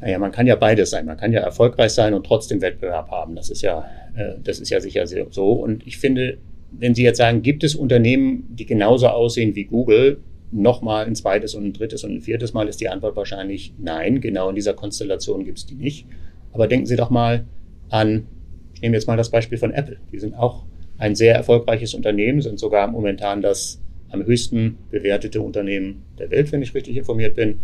[0.00, 1.06] Naja, man kann ja beides sein.
[1.06, 3.34] Man kann ja erfolgreich sein und trotzdem Wettbewerb haben.
[3.36, 5.52] Das ist ja, äh, das ist ja sicher so.
[5.52, 6.36] Und ich finde,
[6.72, 10.20] wenn Sie jetzt sagen, gibt es Unternehmen, die genauso aussehen wie Google,
[10.54, 14.20] nochmal ein zweites und ein drittes und ein viertes Mal ist die Antwort wahrscheinlich nein.
[14.20, 16.06] Genau in dieser Konstellation gibt es die nicht.
[16.52, 17.46] Aber denken Sie doch mal
[17.90, 18.26] an,
[18.74, 19.98] ich nehme jetzt mal das Beispiel von Apple.
[20.12, 20.64] Die sind auch
[20.96, 26.62] ein sehr erfolgreiches Unternehmen, sind sogar momentan das am höchsten bewertete Unternehmen der Welt, wenn
[26.62, 27.58] ich richtig informiert bin.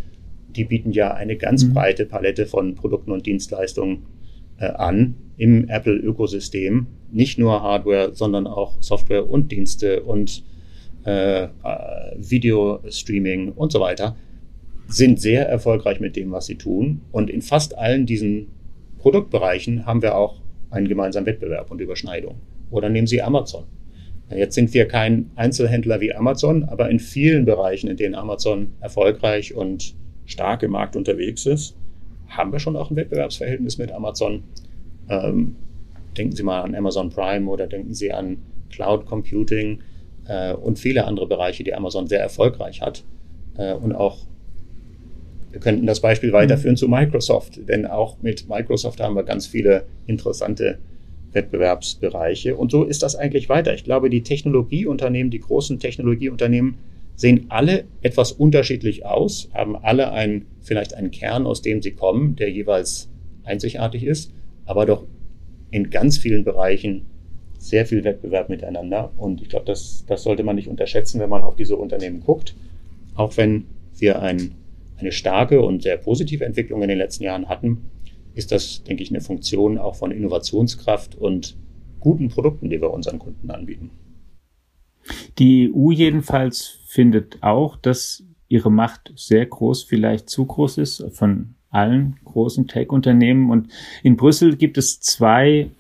[0.49, 1.75] Die bieten ja eine ganz mhm.
[1.75, 4.07] breite Palette von Produkten und Dienstleistungen
[4.59, 6.87] äh, an im Apple-Ökosystem.
[7.13, 10.43] Nicht nur Hardware, sondern auch Software und Dienste und
[11.05, 11.49] äh,
[12.29, 14.17] Video-Streaming und so weiter,
[14.87, 17.03] sind sehr erfolgreich mit dem, was sie tun.
[17.13, 18.49] Und in fast allen diesen
[18.99, 22.37] Produktbereichen haben wir auch einen gemeinsamen Wettbewerb und Überschneidung.
[22.71, 23.65] Oder nehmen Sie Amazon.
[24.31, 29.55] Jetzt sind wir kein Einzelhändler wie Amazon, aber in vielen Bereichen, in denen Amazon erfolgreich
[29.55, 31.77] und stark im Markt unterwegs ist,
[32.29, 34.45] haben wir schon auch ein Wettbewerbsverhältnis mit Amazon.
[35.09, 35.57] Ähm,
[36.17, 38.39] denken Sie mal an Amazon Prime oder denken Sie an
[38.71, 39.81] Cloud Computing
[40.31, 43.03] äh, und viele andere Bereiche, die Amazon sehr erfolgreich hat.
[43.59, 44.19] Äh, und auch,
[45.51, 46.79] wir könnten das Beispiel weiterführen mhm.
[46.79, 50.79] zu Microsoft, denn auch mit Microsoft haben wir ganz viele interessante
[51.33, 52.57] Wettbewerbsbereiche.
[52.57, 53.75] Und so ist das eigentlich weiter.
[53.75, 56.79] Ich glaube, die Technologieunternehmen, die großen Technologieunternehmen
[57.17, 62.37] sehen alle etwas unterschiedlich aus, haben alle einen, vielleicht einen Kern, aus dem sie kommen,
[62.37, 63.09] der jeweils
[63.45, 64.33] einzigartig ist,
[64.65, 65.05] aber doch
[65.71, 67.07] in ganz vielen Bereichen
[67.61, 69.13] sehr viel Wettbewerb miteinander.
[69.19, 72.57] Und ich glaube, das, das sollte man nicht unterschätzen, wenn man auf diese Unternehmen guckt.
[73.15, 73.67] Auch wenn
[73.99, 74.55] wir ein,
[74.99, 77.91] eine starke und sehr positive Entwicklung in den letzten Jahren hatten,
[78.35, 81.57] ist das, denke ich, eine Funktion auch von Innovationskraft und
[82.01, 83.91] guten Produkten, die wir unseren Kunden anbieten.
[85.39, 91.55] Die EU jedenfalls findet auch, dass ihre Macht sehr groß, vielleicht zu groß ist von
[91.69, 93.51] allen großen Tech-Unternehmen.
[93.51, 93.69] Und
[94.03, 95.71] in Brüssel gibt es zwei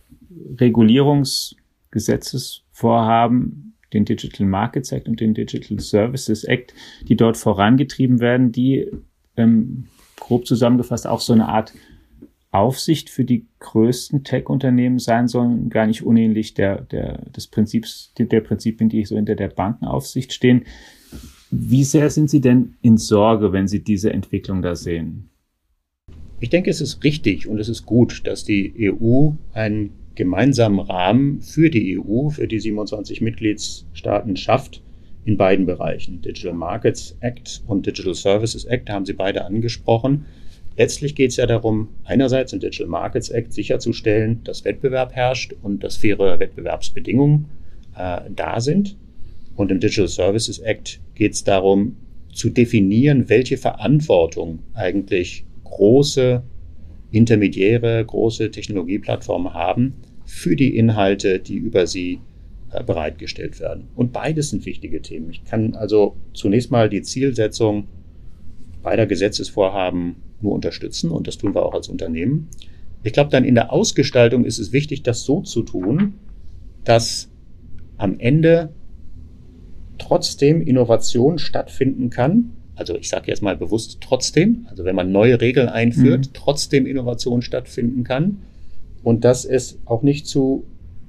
[1.92, 6.74] Regulierungsgesetzesvorhaben, den Digital Markets Act und den Digital Services Act,
[7.08, 8.88] die dort vorangetrieben werden, die
[9.36, 9.84] ähm,
[10.16, 11.72] grob zusammengefasst auch so eine Art
[12.52, 18.40] Aufsicht für die größten Tech-Unternehmen sein sollen, gar nicht unähnlich der, der, des Prinzips, der
[18.40, 20.64] Prinzipien, die so hinter der Bankenaufsicht stehen.
[21.52, 25.30] Wie sehr sind Sie denn in Sorge, wenn Sie diese Entwicklung da sehen?
[26.40, 31.40] Ich denke, es ist richtig und es ist gut, dass die EU einen gemeinsamen Rahmen
[31.40, 34.82] für die EU, für die 27 Mitgliedstaaten schafft,
[35.24, 36.20] in beiden Bereichen.
[36.20, 40.26] Digital Markets Act und Digital Services Act haben Sie beide angesprochen.
[40.76, 45.82] Letztlich geht es ja darum, einerseits im Digital Markets Act sicherzustellen, dass Wettbewerb herrscht und
[45.82, 47.46] dass faire Wettbewerbsbedingungen
[47.96, 48.98] äh, da sind.
[49.56, 51.96] Und im Digital Services Act geht es darum,
[52.34, 56.42] zu definieren, welche Verantwortung eigentlich große
[57.10, 59.94] Intermediäre, große Technologieplattformen haben
[60.30, 62.20] für die Inhalte, die über sie
[62.70, 63.88] äh, bereitgestellt werden.
[63.96, 65.30] Und beides sind wichtige Themen.
[65.30, 67.88] Ich kann also zunächst mal die Zielsetzung
[68.82, 72.48] beider Gesetzesvorhaben nur unterstützen und das tun wir auch als Unternehmen.
[73.02, 76.14] Ich glaube, dann in der Ausgestaltung ist es wichtig, das so zu tun,
[76.84, 77.28] dass
[77.98, 78.72] am Ende
[79.98, 82.52] trotzdem Innovation stattfinden kann.
[82.76, 86.32] Also ich sage jetzt mal bewusst trotzdem, also wenn man neue Regeln einführt, mhm.
[86.34, 88.38] trotzdem Innovation stattfinden kann
[89.02, 90.64] und dass es auch nicht zu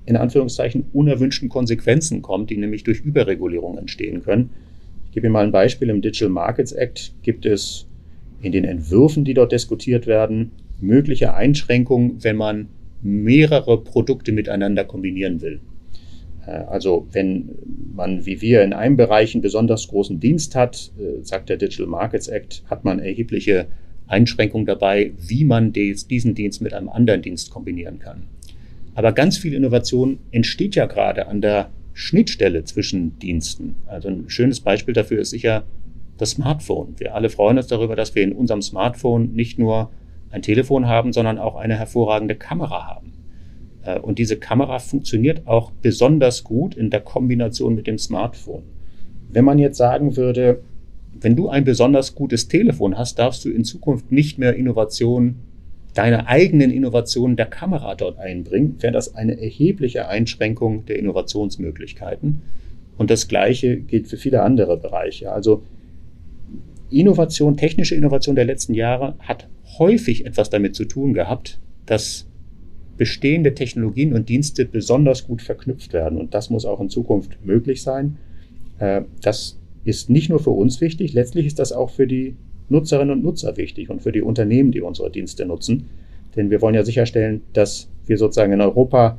[0.06, 4.50] in Anführungszeichen unerwünschten Konsequenzen kommt, die nämlich durch Überregulierung entstehen können.
[5.06, 5.90] Ich gebe Ihnen mal ein Beispiel.
[5.90, 7.88] Im Digital Markets Act gibt es
[8.42, 12.70] in den Entwürfen, die dort diskutiert werden, mögliche Einschränkungen, wenn man
[13.02, 15.60] mehrere Produkte miteinander kombinieren will.
[16.46, 17.50] Äh, also wenn
[17.94, 21.88] man wie wir in einem Bereich einen besonders großen Dienst hat, äh, sagt der Digital
[21.88, 23.68] Markets Act, hat man erhebliche
[24.12, 28.24] Einschränkungen dabei, wie man diesen Dienst mit einem anderen Dienst kombinieren kann.
[28.94, 33.76] Aber ganz viel Innovation entsteht ja gerade an der Schnittstelle zwischen Diensten.
[33.88, 35.64] Also ein schönes Beispiel dafür ist sicher
[36.18, 36.96] das Smartphone.
[36.98, 39.92] Wir alle freuen uns darüber, dass wir in unserem Smartphone nicht nur
[40.30, 43.14] ein Telefon haben, sondern auch eine hervorragende Kamera haben.
[43.84, 48.64] Äh, und diese Kamera funktioniert auch besonders gut in der Kombination mit dem Smartphone.
[49.30, 50.62] Wenn man jetzt sagen würde,
[51.20, 55.42] wenn du ein besonders gutes Telefon hast, darfst du in Zukunft nicht mehr Innovationen,
[55.94, 62.42] deine eigenen Innovationen der Kamera dort einbringen, wäre das eine erhebliche Einschränkung der Innovationsmöglichkeiten.
[62.98, 65.32] Und das Gleiche gilt für viele andere Bereiche.
[65.32, 65.64] Also
[66.90, 69.48] Innovation, technische Innovation der letzten Jahre hat
[69.80, 72.28] häufig etwas damit zu tun gehabt, dass
[72.98, 76.20] bestehende Technologien und Dienste besonders gut verknüpft werden.
[76.20, 78.18] Und das muss auch in Zukunft möglich sein.
[78.78, 82.36] Äh, das ist nicht nur für uns wichtig, letztlich ist das auch für die
[82.70, 85.90] Nutzerinnen und Nutzer wichtig und für die Unternehmen, die unsere Dienste nutzen.
[86.36, 89.18] Denn wir wollen ja sicherstellen, dass wir sozusagen in Europa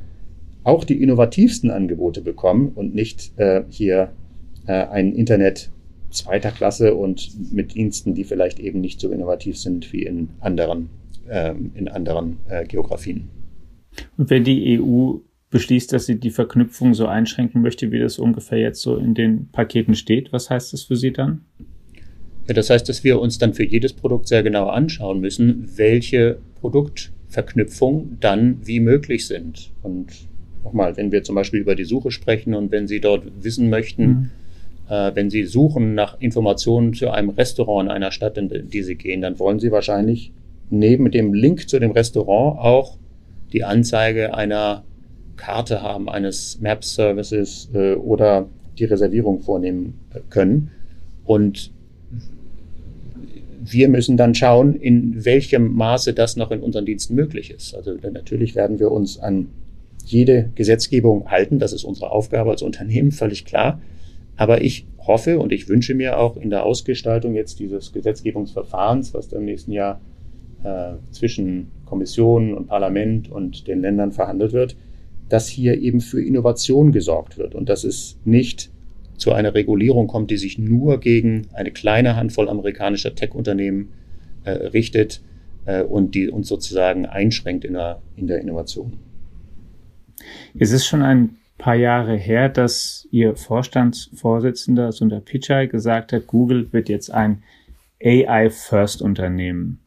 [0.63, 4.13] auch die innovativsten Angebote bekommen und nicht äh, hier
[4.65, 5.69] äh, ein Internet
[6.09, 10.89] zweiter Klasse und mit Diensten, die vielleicht eben nicht so innovativ sind wie in anderen,
[11.29, 13.29] ähm, in anderen äh, Geografien.
[14.17, 15.17] Und wenn die EU
[15.53, 19.47] beschließt, dass sie die Verknüpfung so einschränken möchte, wie das ungefähr jetzt so in den
[19.51, 21.45] Paketen steht, was heißt das für Sie dann?
[22.47, 26.39] Ja, das heißt, dass wir uns dann für jedes Produkt sehr genau anschauen müssen, welche
[26.59, 29.71] Produktverknüpfungen dann wie möglich sind.
[29.81, 30.07] Und
[30.63, 34.05] nochmal, wenn wir zum Beispiel über die Suche sprechen und wenn Sie dort wissen möchten,
[34.05, 34.29] mhm
[34.89, 38.95] äh, wenn Sie suchen nach Informationen zu einem Restaurant in einer Stadt, in die Sie
[38.95, 40.31] gehen, dann wollen Sie wahrscheinlich
[40.69, 42.97] neben dem Link zu dem Restaurant auch
[43.53, 44.83] die Anzeige einer
[45.37, 50.71] Karte haben, eines Maps-Services äh, oder die Reservierung vornehmen können.
[51.25, 51.71] Und
[53.65, 57.75] wir müssen dann schauen, in welchem Maße das noch in unseren Diensten möglich ist.
[57.75, 59.49] Also natürlich werden wir uns an
[60.05, 61.59] jede Gesetzgebung halten.
[61.59, 63.79] Das ist unsere Aufgabe als Unternehmen, völlig klar.
[64.35, 69.31] Aber ich hoffe und ich wünsche mir auch in der Ausgestaltung jetzt dieses Gesetzgebungsverfahrens, was
[69.31, 70.01] im nächsten Jahr
[70.63, 74.75] äh, zwischen Kommission und Parlament und den Ländern verhandelt wird,
[75.29, 78.71] dass hier eben für Innovation gesorgt wird und dass es nicht
[79.17, 83.93] zu einer Regulierung kommt, die sich nur gegen eine kleine Handvoll amerikanischer Tech-Unternehmen
[84.43, 85.21] äh, richtet
[85.65, 88.93] äh, und die uns sozusagen einschränkt in der, in der Innovation.
[90.57, 96.71] Es ist schon ein paar Jahre her, dass Ihr Vorstandsvorsitzender Sundar Pichai gesagt hat, Google
[96.73, 97.43] wird jetzt ein
[98.03, 99.82] AI-First-Unternehmen.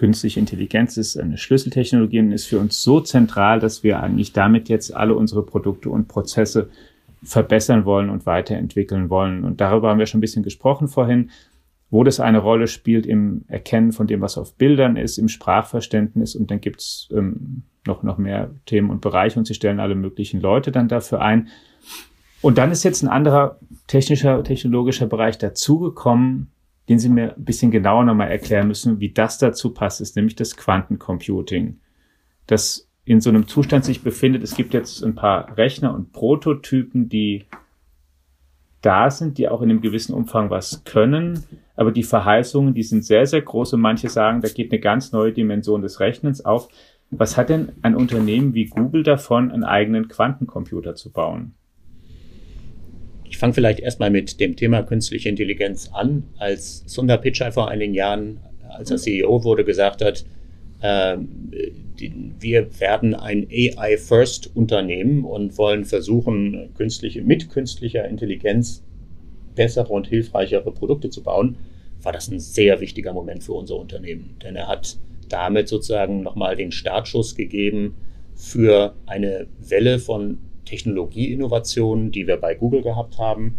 [0.00, 4.70] Künstliche Intelligenz ist eine Schlüsseltechnologie und ist für uns so zentral, dass wir eigentlich damit
[4.70, 6.70] jetzt alle unsere Produkte und Prozesse
[7.22, 9.44] verbessern wollen und weiterentwickeln wollen.
[9.44, 11.28] Und darüber haben wir schon ein bisschen gesprochen vorhin,
[11.90, 16.34] wo das eine Rolle spielt im Erkennen von dem, was auf Bildern ist, im Sprachverständnis.
[16.34, 20.40] Und dann gibt's ähm, noch, noch mehr Themen und Bereiche und sie stellen alle möglichen
[20.40, 21.48] Leute dann dafür ein.
[22.40, 26.50] Und dann ist jetzt ein anderer technischer, technologischer Bereich dazugekommen,
[26.90, 30.34] den Sie mir ein bisschen genauer nochmal erklären müssen, wie das dazu passt, ist nämlich
[30.34, 31.78] das Quantencomputing,
[32.48, 34.42] das in so einem Zustand sich befindet.
[34.42, 37.44] Es gibt jetzt ein paar Rechner und Prototypen, die
[38.82, 41.44] da sind, die auch in einem gewissen Umfang was können,
[41.76, 45.12] aber die Verheißungen, die sind sehr, sehr groß und manche sagen, da geht eine ganz
[45.12, 46.68] neue Dimension des Rechnens auf.
[47.12, 51.54] Was hat denn ein Unternehmen wie Google davon, einen eigenen Quantencomputer zu bauen?
[53.30, 56.24] Ich fange vielleicht erstmal mit dem Thema künstliche Intelligenz an.
[56.38, 60.24] Als Sundar Pichai vor einigen Jahren, als er CEO wurde, gesagt hat,
[60.80, 61.16] äh,
[62.00, 68.82] die, wir werden ein AI-First-Unternehmen und wollen versuchen, künstliche, mit künstlicher Intelligenz
[69.54, 71.56] bessere und hilfreichere Produkte zu bauen,
[72.02, 74.34] war das ein sehr wichtiger Moment für unser Unternehmen.
[74.42, 77.94] Denn er hat damit sozusagen nochmal den Startschuss gegeben
[78.34, 80.38] für eine Welle von
[80.70, 83.56] Technologieinnovationen, die wir bei Google gehabt haben.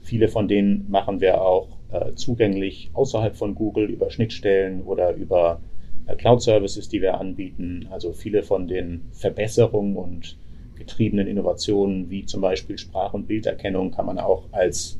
[0.00, 5.60] Viele von denen machen wir auch äh, zugänglich außerhalb von Google über Schnittstellen oder über
[6.06, 7.86] äh, Cloud-Services, die wir anbieten.
[7.90, 10.38] Also viele von den Verbesserungen und
[10.74, 14.98] getriebenen Innovationen, wie zum Beispiel Sprach- und Bilderkennung, kann man auch als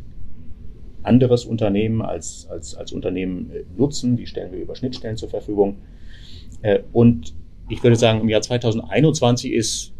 [1.03, 4.18] anderes Unternehmen, als, als, als Unternehmen äh, nutzen.
[4.18, 5.79] Die stellen wir über Schnittstellen zur Verfügung.
[6.61, 7.35] Äh, und
[7.70, 9.93] ich würde sagen, im Jahr 2021 ist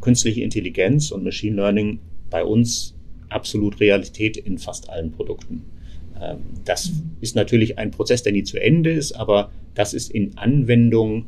[0.00, 2.94] künstliche Intelligenz und Machine Learning bei uns
[3.28, 5.64] absolut Realität in fast allen Produkten.
[6.20, 10.36] Ähm, das ist natürlich ein Prozess, der nie zu Ende ist, aber das ist in
[10.36, 11.26] Anwendung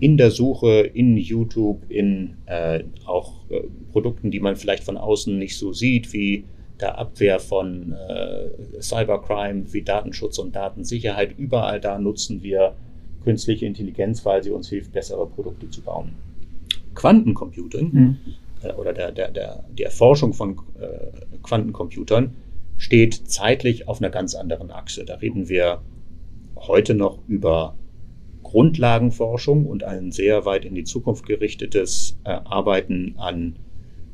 [0.00, 3.60] in der Suche, in YouTube, in äh, auch äh,
[3.92, 6.44] Produkten, die man vielleicht von außen nicht so sieht, wie
[6.80, 8.48] der Abwehr von äh,
[8.80, 11.38] Cybercrime, wie Datenschutz und Datensicherheit.
[11.38, 12.74] Überall da nutzen wir
[13.22, 16.12] künstliche Intelligenz, weil sie uns hilft, bessere Produkte zu bauen.
[16.94, 18.16] Quantencomputing mhm.
[18.62, 22.34] äh, oder der, der, der, die Erforschung von äh, Quantencomputern
[22.76, 25.04] steht zeitlich auf einer ganz anderen Achse.
[25.04, 25.82] Da reden wir
[26.56, 27.76] heute noch über
[28.42, 33.56] Grundlagenforschung und ein sehr weit in die Zukunft gerichtetes äh, Arbeiten an,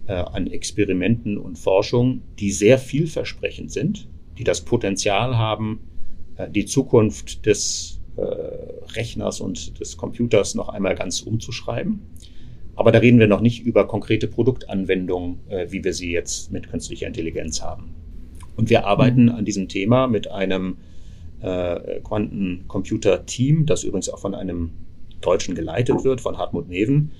[0.06, 5.80] äh, an Experimenten und Forschung, die sehr vielversprechend sind, die das Potenzial haben,
[6.36, 8.22] äh, die Zukunft des äh,
[8.94, 12.02] Rechners und des Computers noch einmal ganz umzuschreiben.
[12.76, 16.70] Aber da reden wir noch nicht über konkrete Produktanwendungen, äh, wie wir sie jetzt mit
[16.70, 17.94] künstlicher Intelligenz haben.
[18.56, 19.30] Und wir arbeiten mhm.
[19.30, 20.76] an diesem Thema mit einem
[21.40, 24.70] äh, Quantencomputer-Team, das übrigens auch von einem
[25.20, 27.12] Deutschen geleitet wird, von Hartmut Neven,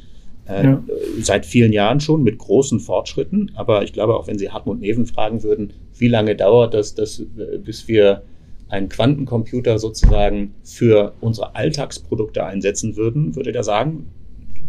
[0.49, 0.83] äh, ja.
[1.21, 3.53] seit vielen Jahren schon mit großen Fortschritten.
[3.55, 7.21] Aber ich glaube, auch wenn Sie Hartmut Neven fragen würden, wie lange dauert das, das
[7.21, 8.23] äh, bis wir
[8.69, 14.07] einen Quantencomputer sozusagen für unsere Alltagsprodukte einsetzen würden, würde er sagen,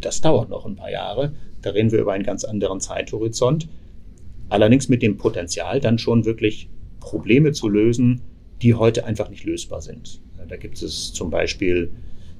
[0.02, 1.34] das dauert noch ein paar Jahre.
[1.62, 3.68] Da reden wir über einen ganz anderen Zeithorizont.
[4.50, 8.22] Allerdings mit dem Potenzial, dann schon wirklich Probleme zu lösen,
[8.62, 10.22] die heute einfach nicht lösbar sind.
[10.48, 11.92] Da gibt es zum Beispiel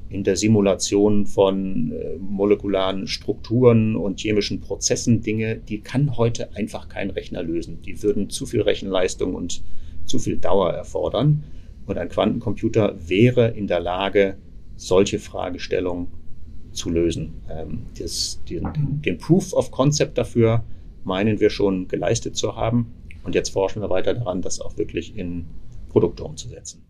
[0.10, 6.88] in der Simulation von äh, molekularen Strukturen und chemischen Prozessen Dinge, die kann heute einfach
[6.88, 7.82] kein Rechner lösen.
[7.82, 9.62] Die würden zu viel Rechenleistung und
[10.06, 11.44] zu viel Dauer erfordern.
[11.86, 14.38] Und ein Quantencomputer wäre in der Lage,
[14.78, 16.08] solche Fragestellungen
[16.78, 17.42] zu lösen.
[17.50, 20.64] Ähm, das, den, den Proof of Concept dafür
[21.04, 22.94] meinen wir schon geleistet zu haben.
[23.24, 25.46] Und jetzt forschen wir weiter daran, das auch wirklich in
[25.90, 26.84] Produkte umzusetzen.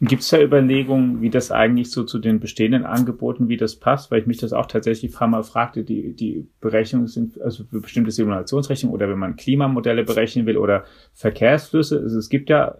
[0.00, 4.10] Gibt es da Überlegungen, wie das eigentlich so zu den bestehenden Angeboten, wie das passt?
[4.10, 7.64] Weil ich mich das auch tatsächlich ein paar Mal fragte, die, die Berechnungen sind, also
[7.64, 12.00] für bestimmte Simulationsrechnungen oder wenn man Klimamodelle berechnen will oder Verkehrsflüsse.
[12.00, 12.76] Also es gibt ja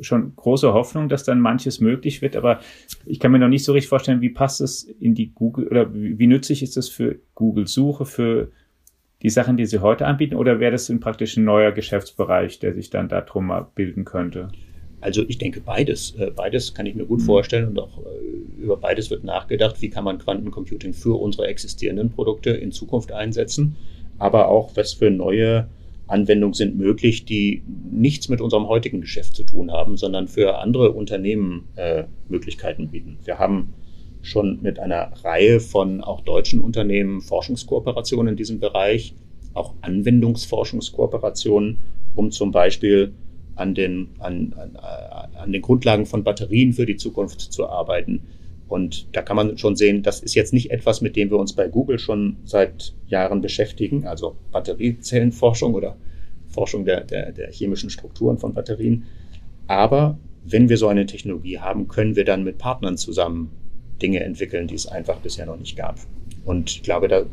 [0.00, 2.60] schon große Hoffnung, dass dann manches möglich wird, aber
[3.06, 5.92] ich kann mir noch nicht so richtig vorstellen, wie passt es in die Google oder
[5.92, 8.50] wie, wie nützlich ist das für Google Suche, für
[9.22, 12.90] die Sachen, die sie heute anbieten, oder wäre das praktisch ein neuer Geschäftsbereich, der sich
[12.90, 14.48] dann darum bilden könnte?
[15.00, 16.14] Also ich denke beides.
[16.16, 17.24] Äh, beides kann ich mir gut mhm.
[17.24, 19.80] vorstellen und auch äh, über beides wird nachgedacht.
[19.80, 23.76] Wie kann man Quantencomputing für unsere existierenden Produkte in Zukunft einsetzen,
[24.18, 25.68] aber auch was für neue
[26.06, 30.90] Anwendungen sind möglich, die nichts mit unserem heutigen Geschäft zu tun haben, sondern für andere
[30.90, 33.18] Unternehmen äh, Möglichkeiten bieten.
[33.24, 33.72] Wir haben
[34.22, 39.14] schon mit einer Reihe von auch deutschen Unternehmen Forschungskooperationen in diesem Bereich,
[39.54, 41.78] auch Anwendungsforschungskooperationen,
[42.14, 43.12] um zum Beispiel
[43.56, 44.76] an den, an, an,
[45.34, 48.20] an den Grundlagen von Batterien für die Zukunft zu arbeiten.
[48.68, 51.54] Und da kann man schon sehen, das ist jetzt nicht etwas, mit dem wir uns
[51.54, 55.96] bei Google schon seit Jahren beschäftigen, also Batteriezellenforschung oder
[56.48, 59.06] Forschung der, der, der chemischen Strukturen von Batterien.
[59.66, 63.50] Aber wenn wir so eine Technologie haben, können wir dann mit Partnern zusammen
[64.00, 65.98] Dinge entwickeln, die es einfach bisher noch nicht gab.
[66.44, 67.24] Und ich glaube, da,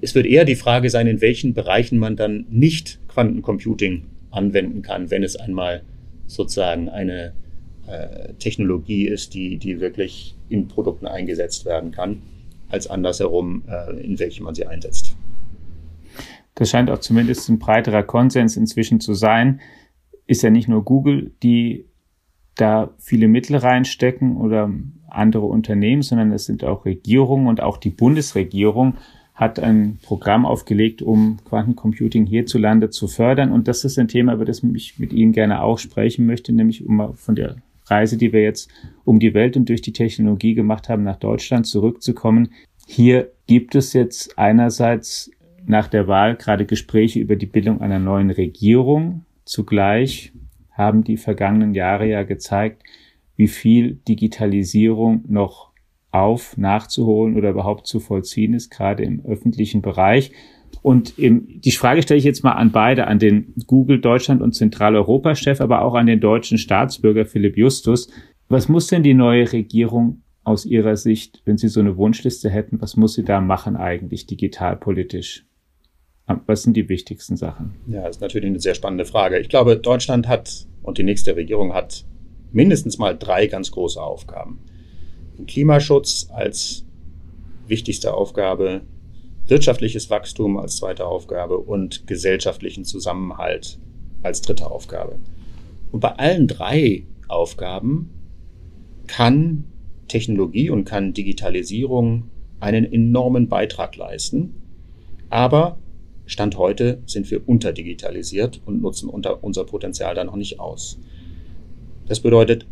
[0.00, 4.04] es wird eher die Frage sein, in welchen Bereichen man dann nicht Quantencomputing
[4.34, 5.82] anwenden kann, wenn es einmal
[6.26, 7.32] sozusagen eine
[7.86, 12.22] äh, Technologie ist, die, die wirklich in Produkten eingesetzt werden kann,
[12.68, 15.16] als andersherum, äh, in welche man sie einsetzt.
[16.54, 19.60] Das scheint auch zumindest ein breiterer Konsens inzwischen zu sein.
[20.26, 21.86] Ist ja nicht nur Google, die
[22.54, 24.70] da viele Mittel reinstecken oder
[25.08, 28.94] andere Unternehmen, sondern es sind auch Regierungen und auch die Bundesregierung
[29.34, 33.50] hat ein Programm aufgelegt, um Quantencomputing hierzulande zu fördern.
[33.50, 36.86] Und das ist ein Thema, über das ich mit Ihnen gerne auch sprechen möchte, nämlich
[36.86, 37.56] um von der
[37.86, 38.70] Reise, die wir jetzt
[39.04, 42.50] um die Welt und durch die Technologie gemacht haben, nach Deutschland zurückzukommen.
[42.86, 45.30] Hier gibt es jetzt einerseits
[45.66, 49.24] nach der Wahl gerade Gespräche über die Bildung einer neuen Regierung.
[49.44, 50.32] Zugleich
[50.70, 52.82] haben die vergangenen Jahre ja gezeigt,
[53.36, 55.73] wie viel Digitalisierung noch
[56.14, 60.32] auf, nachzuholen oder überhaupt zu vollziehen ist, gerade im öffentlichen Bereich.
[60.82, 64.54] Und im, die Frage stelle ich jetzt mal an beide, an den Google Deutschland und
[64.54, 68.10] Zentraleuropa-Chef, aber auch an den deutschen Staatsbürger Philipp Justus.
[68.48, 72.80] Was muss denn die neue Regierung aus Ihrer Sicht, wenn Sie so eine Wunschliste hätten,
[72.80, 75.46] was muss sie da machen eigentlich digitalpolitisch?
[76.46, 77.74] Was sind die wichtigsten Sachen?
[77.86, 79.38] Ja, das ist natürlich eine sehr spannende Frage.
[79.38, 82.04] Ich glaube, Deutschland hat und die nächste Regierung hat
[82.52, 84.60] mindestens mal drei ganz große Aufgaben.
[85.46, 86.84] Klimaschutz als
[87.66, 88.82] wichtigste Aufgabe,
[89.46, 93.78] wirtschaftliches Wachstum als zweite Aufgabe und gesellschaftlichen Zusammenhalt
[94.22, 95.16] als dritte Aufgabe.
[95.92, 98.10] Und bei allen drei Aufgaben
[99.06, 99.64] kann
[100.08, 102.30] Technologie und kann Digitalisierung
[102.60, 104.54] einen enormen Beitrag leisten.
[105.30, 105.78] Aber
[106.26, 110.98] Stand heute sind wir unterdigitalisiert und nutzen unser Potenzial da noch nicht aus.
[112.06, 112.66] Das bedeutet,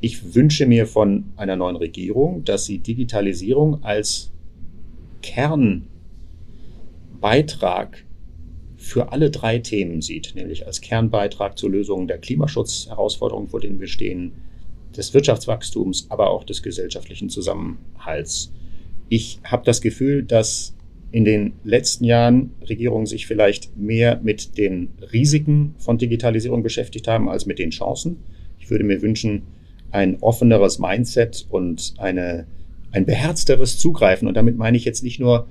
[0.00, 4.30] ich wünsche mir von einer neuen Regierung, dass sie Digitalisierung als
[5.22, 8.04] Kernbeitrag
[8.76, 13.88] für alle drei Themen sieht, nämlich als Kernbeitrag zur Lösung der Klimaschutzherausforderungen, vor denen wir
[13.88, 14.32] stehen,
[14.96, 18.52] des Wirtschaftswachstums, aber auch des gesellschaftlichen Zusammenhalts.
[19.08, 20.74] Ich habe das Gefühl, dass
[21.10, 27.28] in den letzten Jahren Regierungen sich vielleicht mehr mit den Risiken von Digitalisierung beschäftigt haben
[27.28, 28.18] als mit den Chancen.
[28.60, 29.42] Ich würde mir wünschen,
[29.90, 32.46] ein offeneres Mindset und eine,
[32.92, 34.28] ein beherzteres Zugreifen.
[34.28, 35.48] Und damit meine ich jetzt nicht nur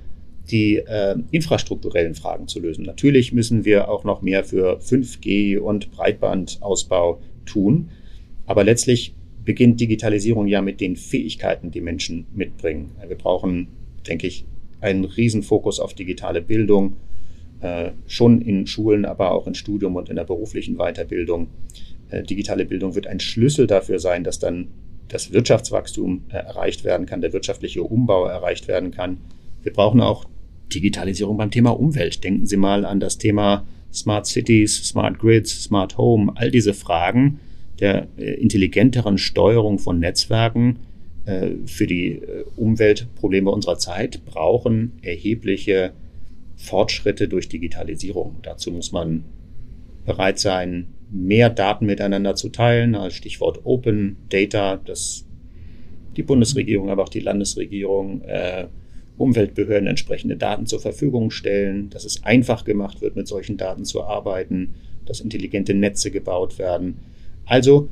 [0.50, 2.84] die äh, infrastrukturellen Fragen zu lösen.
[2.84, 7.90] Natürlich müssen wir auch noch mehr für 5G und Breitbandausbau tun.
[8.46, 9.14] Aber letztlich
[9.44, 12.92] beginnt Digitalisierung ja mit den Fähigkeiten, die Menschen mitbringen.
[13.06, 13.68] Wir brauchen,
[14.06, 14.44] denke ich,
[14.80, 16.96] einen Riesenfokus auf digitale Bildung,
[17.60, 21.48] äh, schon in Schulen, aber auch in Studium und in der beruflichen Weiterbildung.
[22.10, 24.68] Äh, digitale Bildung wird ein Schlüssel dafür sein, dass dann
[25.08, 29.18] das Wirtschaftswachstum äh, erreicht werden kann, der wirtschaftliche Umbau erreicht werden kann.
[29.62, 30.24] Wir brauchen auch
[30.72, 32.22] Digitalisierung beim Thema Umwelt.
[32.24, 37.40] Denken Sie mal an das Thema Smart Cities, Smart Grids, Smart Home, all diese Fragen
[37.80, 40.80] der äh, intelligenteren Steuerung von Netzwerken
[41.66, 42.22] für die
[42.56, 45.92] Umweltprobleme unserer Zeit brauchen erhebliche
[46.56, 48.36] Fortschritte durch Digitalisierung.
[48.40, 49.24] Dazu muss man
[50.06, 55.24] bereit sein, mehr Daten miteinander zu teilen, als Stichwort Open Data, dass
[56.16, 58.66] die Bundesregierung, aber auch die Landesregierung, äh,
[59.16, 64.04] Umweltbehörden entsprechende Daten zur Verfügung stellen, dass es einfach gemacht wird, mit solchen Daten zu
[64.04, 64.74] arbeiten,
[65.06, 66.98] dass intelligente Netze gebaut werden.
[67.44, 67.88] Also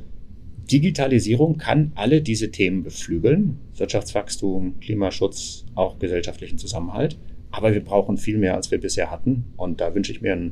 [0.71, 7.17] Digitalisierung kann alle diese Themen beflügeln, Wirtschaftswachstum, Klimaschutz, auch gesellschaftlichen Zusammenhalt.
[7.51, 9.45] Aber wir brauchen viel mehr, als wir bisher hatten.
[9.55, 10.51] Und da wünsche ich mir ein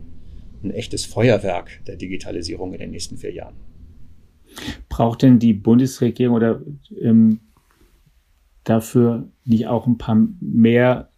[0.66, 3.56] ein echtes Feuerwerk der Digitalisierung in den nächsten vier Jahren.
[4.90, 6.62] Braucht denn die Bundesregierung oder
[7.02, 7.40] ähm,
[8.64, 11.10] dafür nicht auch ein paar mehr,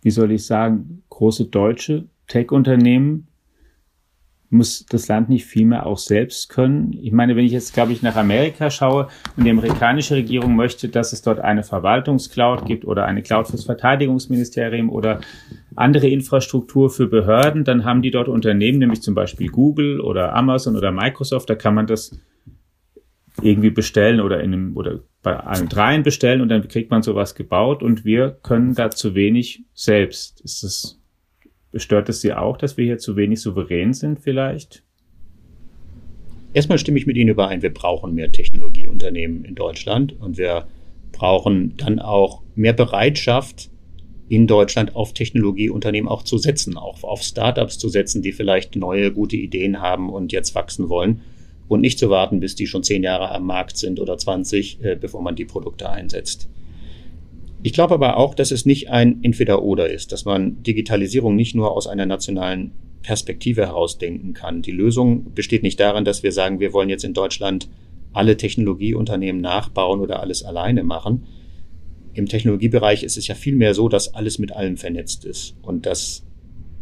[0.00, 3.28] wie soll ich sagen, große deutsche Tech-Unternehmen,
[4.52, 6.92] muss das Land nicht viel mehr auch selbst können?
[7.00, 10.90] Ich meine, wenn ich jetzt, glaube ich, nach Amerika schaue und die amerikanische Regierung möchte,
[10.90, 15.20] dass es dort eine Verwaltungscloud gibt oder eine Cloud fürs Verteidigungsministerium oder
[15.76, 20.76] andere Infrastruktur für Behörden, dann haben die dort Unternehmen, nämlich zum Beispiel Google oder Amazon
[20.76, 22.18] oder Microsoft, da kann man das
[23.40, 27.34] irgendwie bestellen oder in einem, oder bei allen dreien bestellen und dann kriegt man sowas
[27.34, 30.40] gebaut und wir können da zu wenig selbst.
[30.42, 31.00] Ist das,
[31.76, 34.84] stört es Sie auch, dass wir hier zu wenig souverän sind vielleicht?
[36.52, 40.66] Erstmal stimme ich mit Ihnen überein, wir brauchen mehr Technologieunternehmen in Deutschland und wir
[41.12, 43.70] brauchen dann auch mehr Bereitschaft,
[44.32, 49.12] in Deutschland auf Technologieunternehmen auch zu setzen, auch auf Startups zu setzen, die vielleicht neue,
[49.12, 51.20] gute Ideen haben und jetzt wachsen wollen
[51.68, 54.96] und nicht zu warten, bis die schon zehn Jahre am Markt sind oder 20, äh,
[54.98, 56.48] bevor man die Produkte einsetzt.
[57.62, 61.70] Ich glaube aber auch, dass es nicht ein Entweder-Oder ist, dass man Digitalisierung nicht nur
[61.70, 62.72] aus einer nationalen
[63.02, 64.62] Perspektive herausdenken kann.
[64.62, 67.68] Die Lösung besteht nicht darin, dass wir sagen, wir wollen jetzt in Deutschland
[68.14, 71.26] alle Technologieunternehmen nachbauen oder alles alleine machen.
[72.14, 76.24] Im Technologiebereich ist es ja vielmehr so, dass alles mit allem vernetzt ist und dass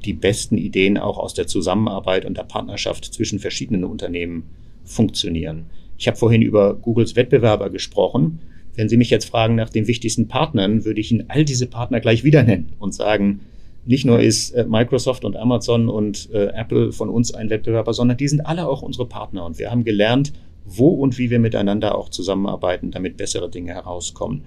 [0.05, 4.45] die besten Ideen auch aus der Zusammenarbeit und der Partnerschaft zwischen verschiedenen Unternehmen
[4.85, 5.67] funktionieren.
[5.99, 8.41] Ich habe vorhin über Googles Wettbewerber gesprochen.
[8.75, 12.01] Wenn Sie mich jetzt fragen nach den wichtigsten Partnern, würde ich Ihnen all diese Partner
[12.01, 13.41] gleich wieder nennen und sagen,
[13.85, 18.17] nicht nur ist äh, Microsoft und Amazon und äh, Apple von uns ein Wettbewerber, sondern
[18.17, 19.45] die sind alle auch unsere Partner.
[19.45, 20.33] Und wir haben gelernt,
[20.65, 24.43] wo und wie wir miteinander auch zusammenarbeiten, damit bessere Dinge herauskommen.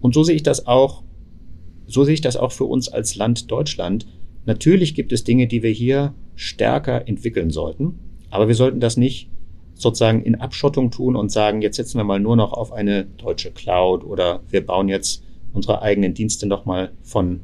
[0.00, 1.02] Und so sehe ich das auch,
[1.86, 4.06] so sehe ich das auch für uns als Land Deutschland.
[4.44, 7.98] Natürlich gibt es Dinge, die wir hier stärker entwickeln sollten,
[8.30, 9.30] aber wir sollten das nicht
[9.74, 13.52] sozusagen in Abschottung tun und sagen, jetzt setzen wir mal nur noch auf eine deutsche
[13.52, 15.22] Cloud oder wir bauen jetzt
[15.52, 17.40] unsere eigenen Dienste nochmal von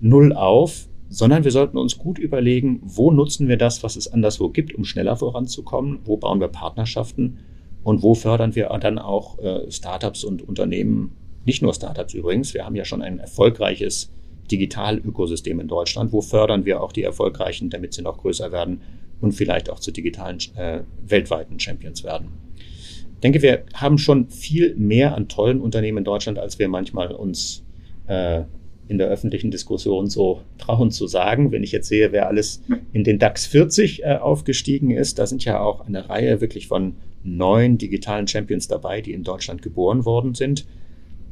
[0.00, 4.50] Null auf, sondern wir sollten uns gut überlegen, wo nutzen wir das, was es anderswo
[4.50, 7.38] gibt, um schneller voranzukommen, wo bauen wir Partnerschaften
[7.82, 12.64] und wo fördern wir dann auch äh, Startups und Unternehmen, nicht nur Startups übrigens, wir
[12.64, 14.10] haben ja schon ein erfolgreiches
[14.50, 18.80] Digital-Ökosystem in Deutschland, wo fördern wir auch die Erfolgreichen, damit sie noch größer werden
[19.20, 22.28] und vielleicht auch zu digitalen äh, weltweiten Champions werden.
[22.56, 27.12] Ich denke, wir haben schon viel mehr an tollen Unternehmen in Deutschland, als wir manchmal
[27.12, 27.64] uns
[28.06, 28.42] äh,
[28.88, 31.52] in der öffentlichen Diskussion so trauen zu sagen.
[31.52, 32.62] Wenn ich jetzt sehe, wer alles
[32.92, 36.96] in den DAX 40 äh, aufgestiegen ist, da sind ja auch eine Reihe wirklich von
[37.22, 40.66] neun digitalen Champions dabei, die in Deutschland geboren worden sind.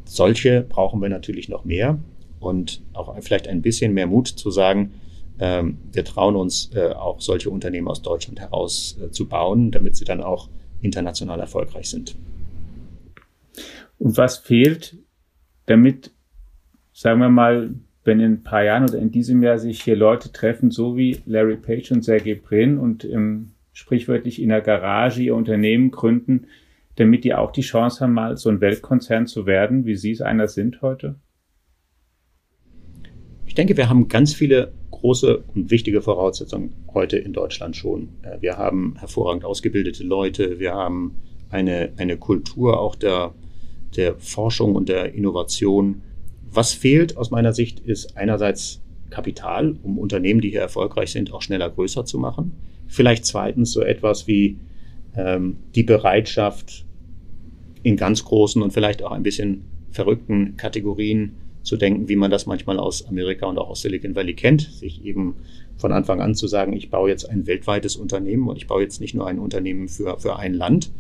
[0.09, 1.99] Solche brauchen wir natürlich noch mehr
[2.41, 4.95] und auch vielleicht ein bisschen mehr Mut zu sagen,
[5.39, 9.97] ähm, wir trauen uns äh, auch solche Unternehmen aus Deutschland heraus äh, zu bauen, damit
[9.97, 10.49] sie dann auch
[10.81, 12.17] international erfolgreich sind.
[13.99, 14.97] Und was fehlt,
[15.67, 16.11] damit,
[16.93, 20.33] sagen wir mal, wenn in ein paar Jahren oder in diesem Jahr sich hier Leute
[20.33, 25.35] treffen, so wie Larry Page und Sergey Brin und im, sprichwörtlich in der Garage ihr
[25.35, 26.47] Unternehmen gründen,
[26.99, 30.21] damit die auch die Chance haben, mal so ein Weltkonzern zu werden, wie Sie es
[30.21, 31.17] einer sind heute?
[33.47, 38.11] Ich denke, wir haben ganz viele große und wichtige Voraussetzungen heute in Deutschland schon.
[38.23, 41.17] Äh, wir haben hervorragend ausgebildete Leute, wir haben
[41.51, 43.35] eine, eine Kultur auch der,
[43.97, 46.03] der Forschung und der Innovation.
[46.51, 51.43] Was fehlt aus meiner Sicht ist einerseits Kapital, um Unternehmen, die hier erfolgreich sind, auch
[51.43, 52.53] schneller größer zu machen.
[52.87, 54.59] Vielleicht zweitens so etwas wie
[55.17, 56.85] ähm, die Bereitschaft,
[57.83, 62.47] in ganz großen und vielleicht auch ein bisschen verrückten Kategorien zu denken, wie man das
[62.47, 65.37] manchmal aus Amerika und auch aus Silicon Valley kennt, sich eben
[65.77, 69.01] von Anfang an zu sagen, ich baue jetzt ein weltweites Unternehmen und ich baue jetzt
[69.01, 70.91] nicht nur ein Unternehmen für, für ein Land.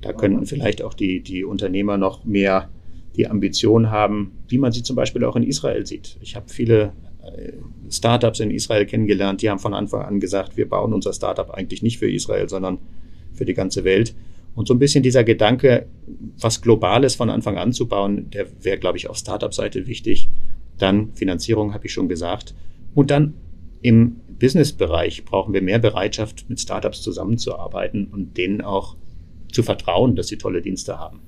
[0.00, 2.68] Da könnten vielleicht auch die, die Unternehmer noch mehr
[3.16, 6.16] die Ambition haben, wie man sie zum Beispiel auch in Israel sieht.
[6.20, 7.52] Ich habe viele äh,
[7.90, 11.82] Startups in Israel kennengelernt, die haben von Anfang an gesagt, wir bauen unser Startup eigentlich
[11.82, 12.78] nicht für Israel, sondern
[13.32, 14.14] für die ganze Welt.
[14.54, 15.86] Und so ein bisschen dieser Gedanke,
[16.38, 20.28] was Globales von Anfang an zu bauen, der wäre, glaube ich, auf Startup-Seite wichtig.
[20.78, 22.54] Dann Finanzierung, habe ich schon gesagt.
[22.94, 23.34] Und dann
[23.82, 28.96] im Business-Bereich brauchen wir mehr Bereitschaft, mit Startups zusammenzuarbeiten und denen auch
[29.52, 31.20] zu vertrauen, dass sie tolle Dienste haben.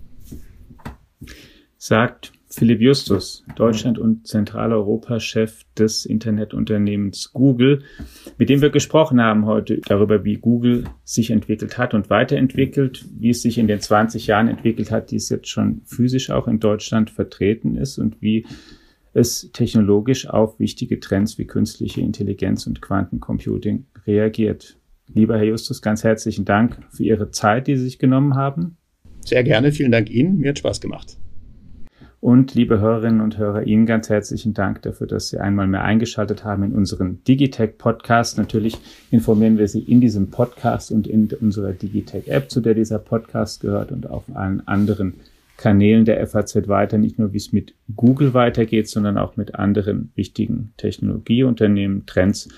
[1.77, 7.83] Sagt Philipp Justus, Deutschland- und Zentraleuropa-Chef des Internetunternehmens Google,
[8.39, 13.29] mit dem wir gesprochen haben heute darüber, wie Google sich entwickelt hat und weiterentwickelt, wie
[13.29, 16.59] es sich in den 20 Jahren entwickelt hat, die es jetzt schon physisch auch in
[16.59, 18.47] Deutschland vertreten ist und wie
[19.13, 24.79] es technologisch auf wichtige Trends wie künstliche Intelligenz und Quantencomputing reagiert.
[25.13, 28.79] Lieber Herr Justus, ganz herzlichen Dank für Ihre Zeit, die Sie sich genommen haben.
[29.21, 31.19] Sehr gerne, vielen Dank Ihnen, mir hat Spaß gemacht.
[32.27, 36.43] Und liebe Hörerinnen und Hörer, Ihnen ganz herzlichen Dank dafür, dass Sie einmal mehr eingeschaltet
[36.43, 38.37] haben in unseren Digitech Podcast.
[38.37, 38.79] Natürlich
[39.12, 43.61] informieren wir Sie in diesem Podcast und in unserer Digitech App, zu der dieser Podcast
[43.61, 45.14] gehört und auf allen anderen
[45.57, 50.11] Kanälen der FAZ weiter, nicht nur wie es mit Google weitergeht, sondern auch mit anderen
[50.16, 52.49] wichtigen Technologieunternehmen, Trends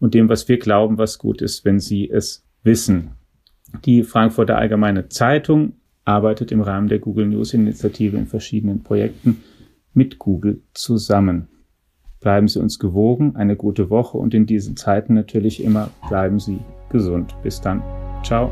[0.00, 3.12] und dem, was wir glauben, was gut ist, wenn Sie es wissen.
[3.84, 5.74] Die Frankfurter Allgemeine Zeitung
[6.04, 9.42] arbeitet im Rahmen der Google News Initiative in verschiedenen Projekten
[9.94, 11.48] mit Google zusammen.
[12.20, 16.60] Bleiben Sie uns gewogen, eine gute Woche und in diesen Zeiten natürlich immer bleiben Sie
[16.90, 17.34] gesund.
[17.42, 17.82] Bis dann.
[18.22, 18.50] Ciao.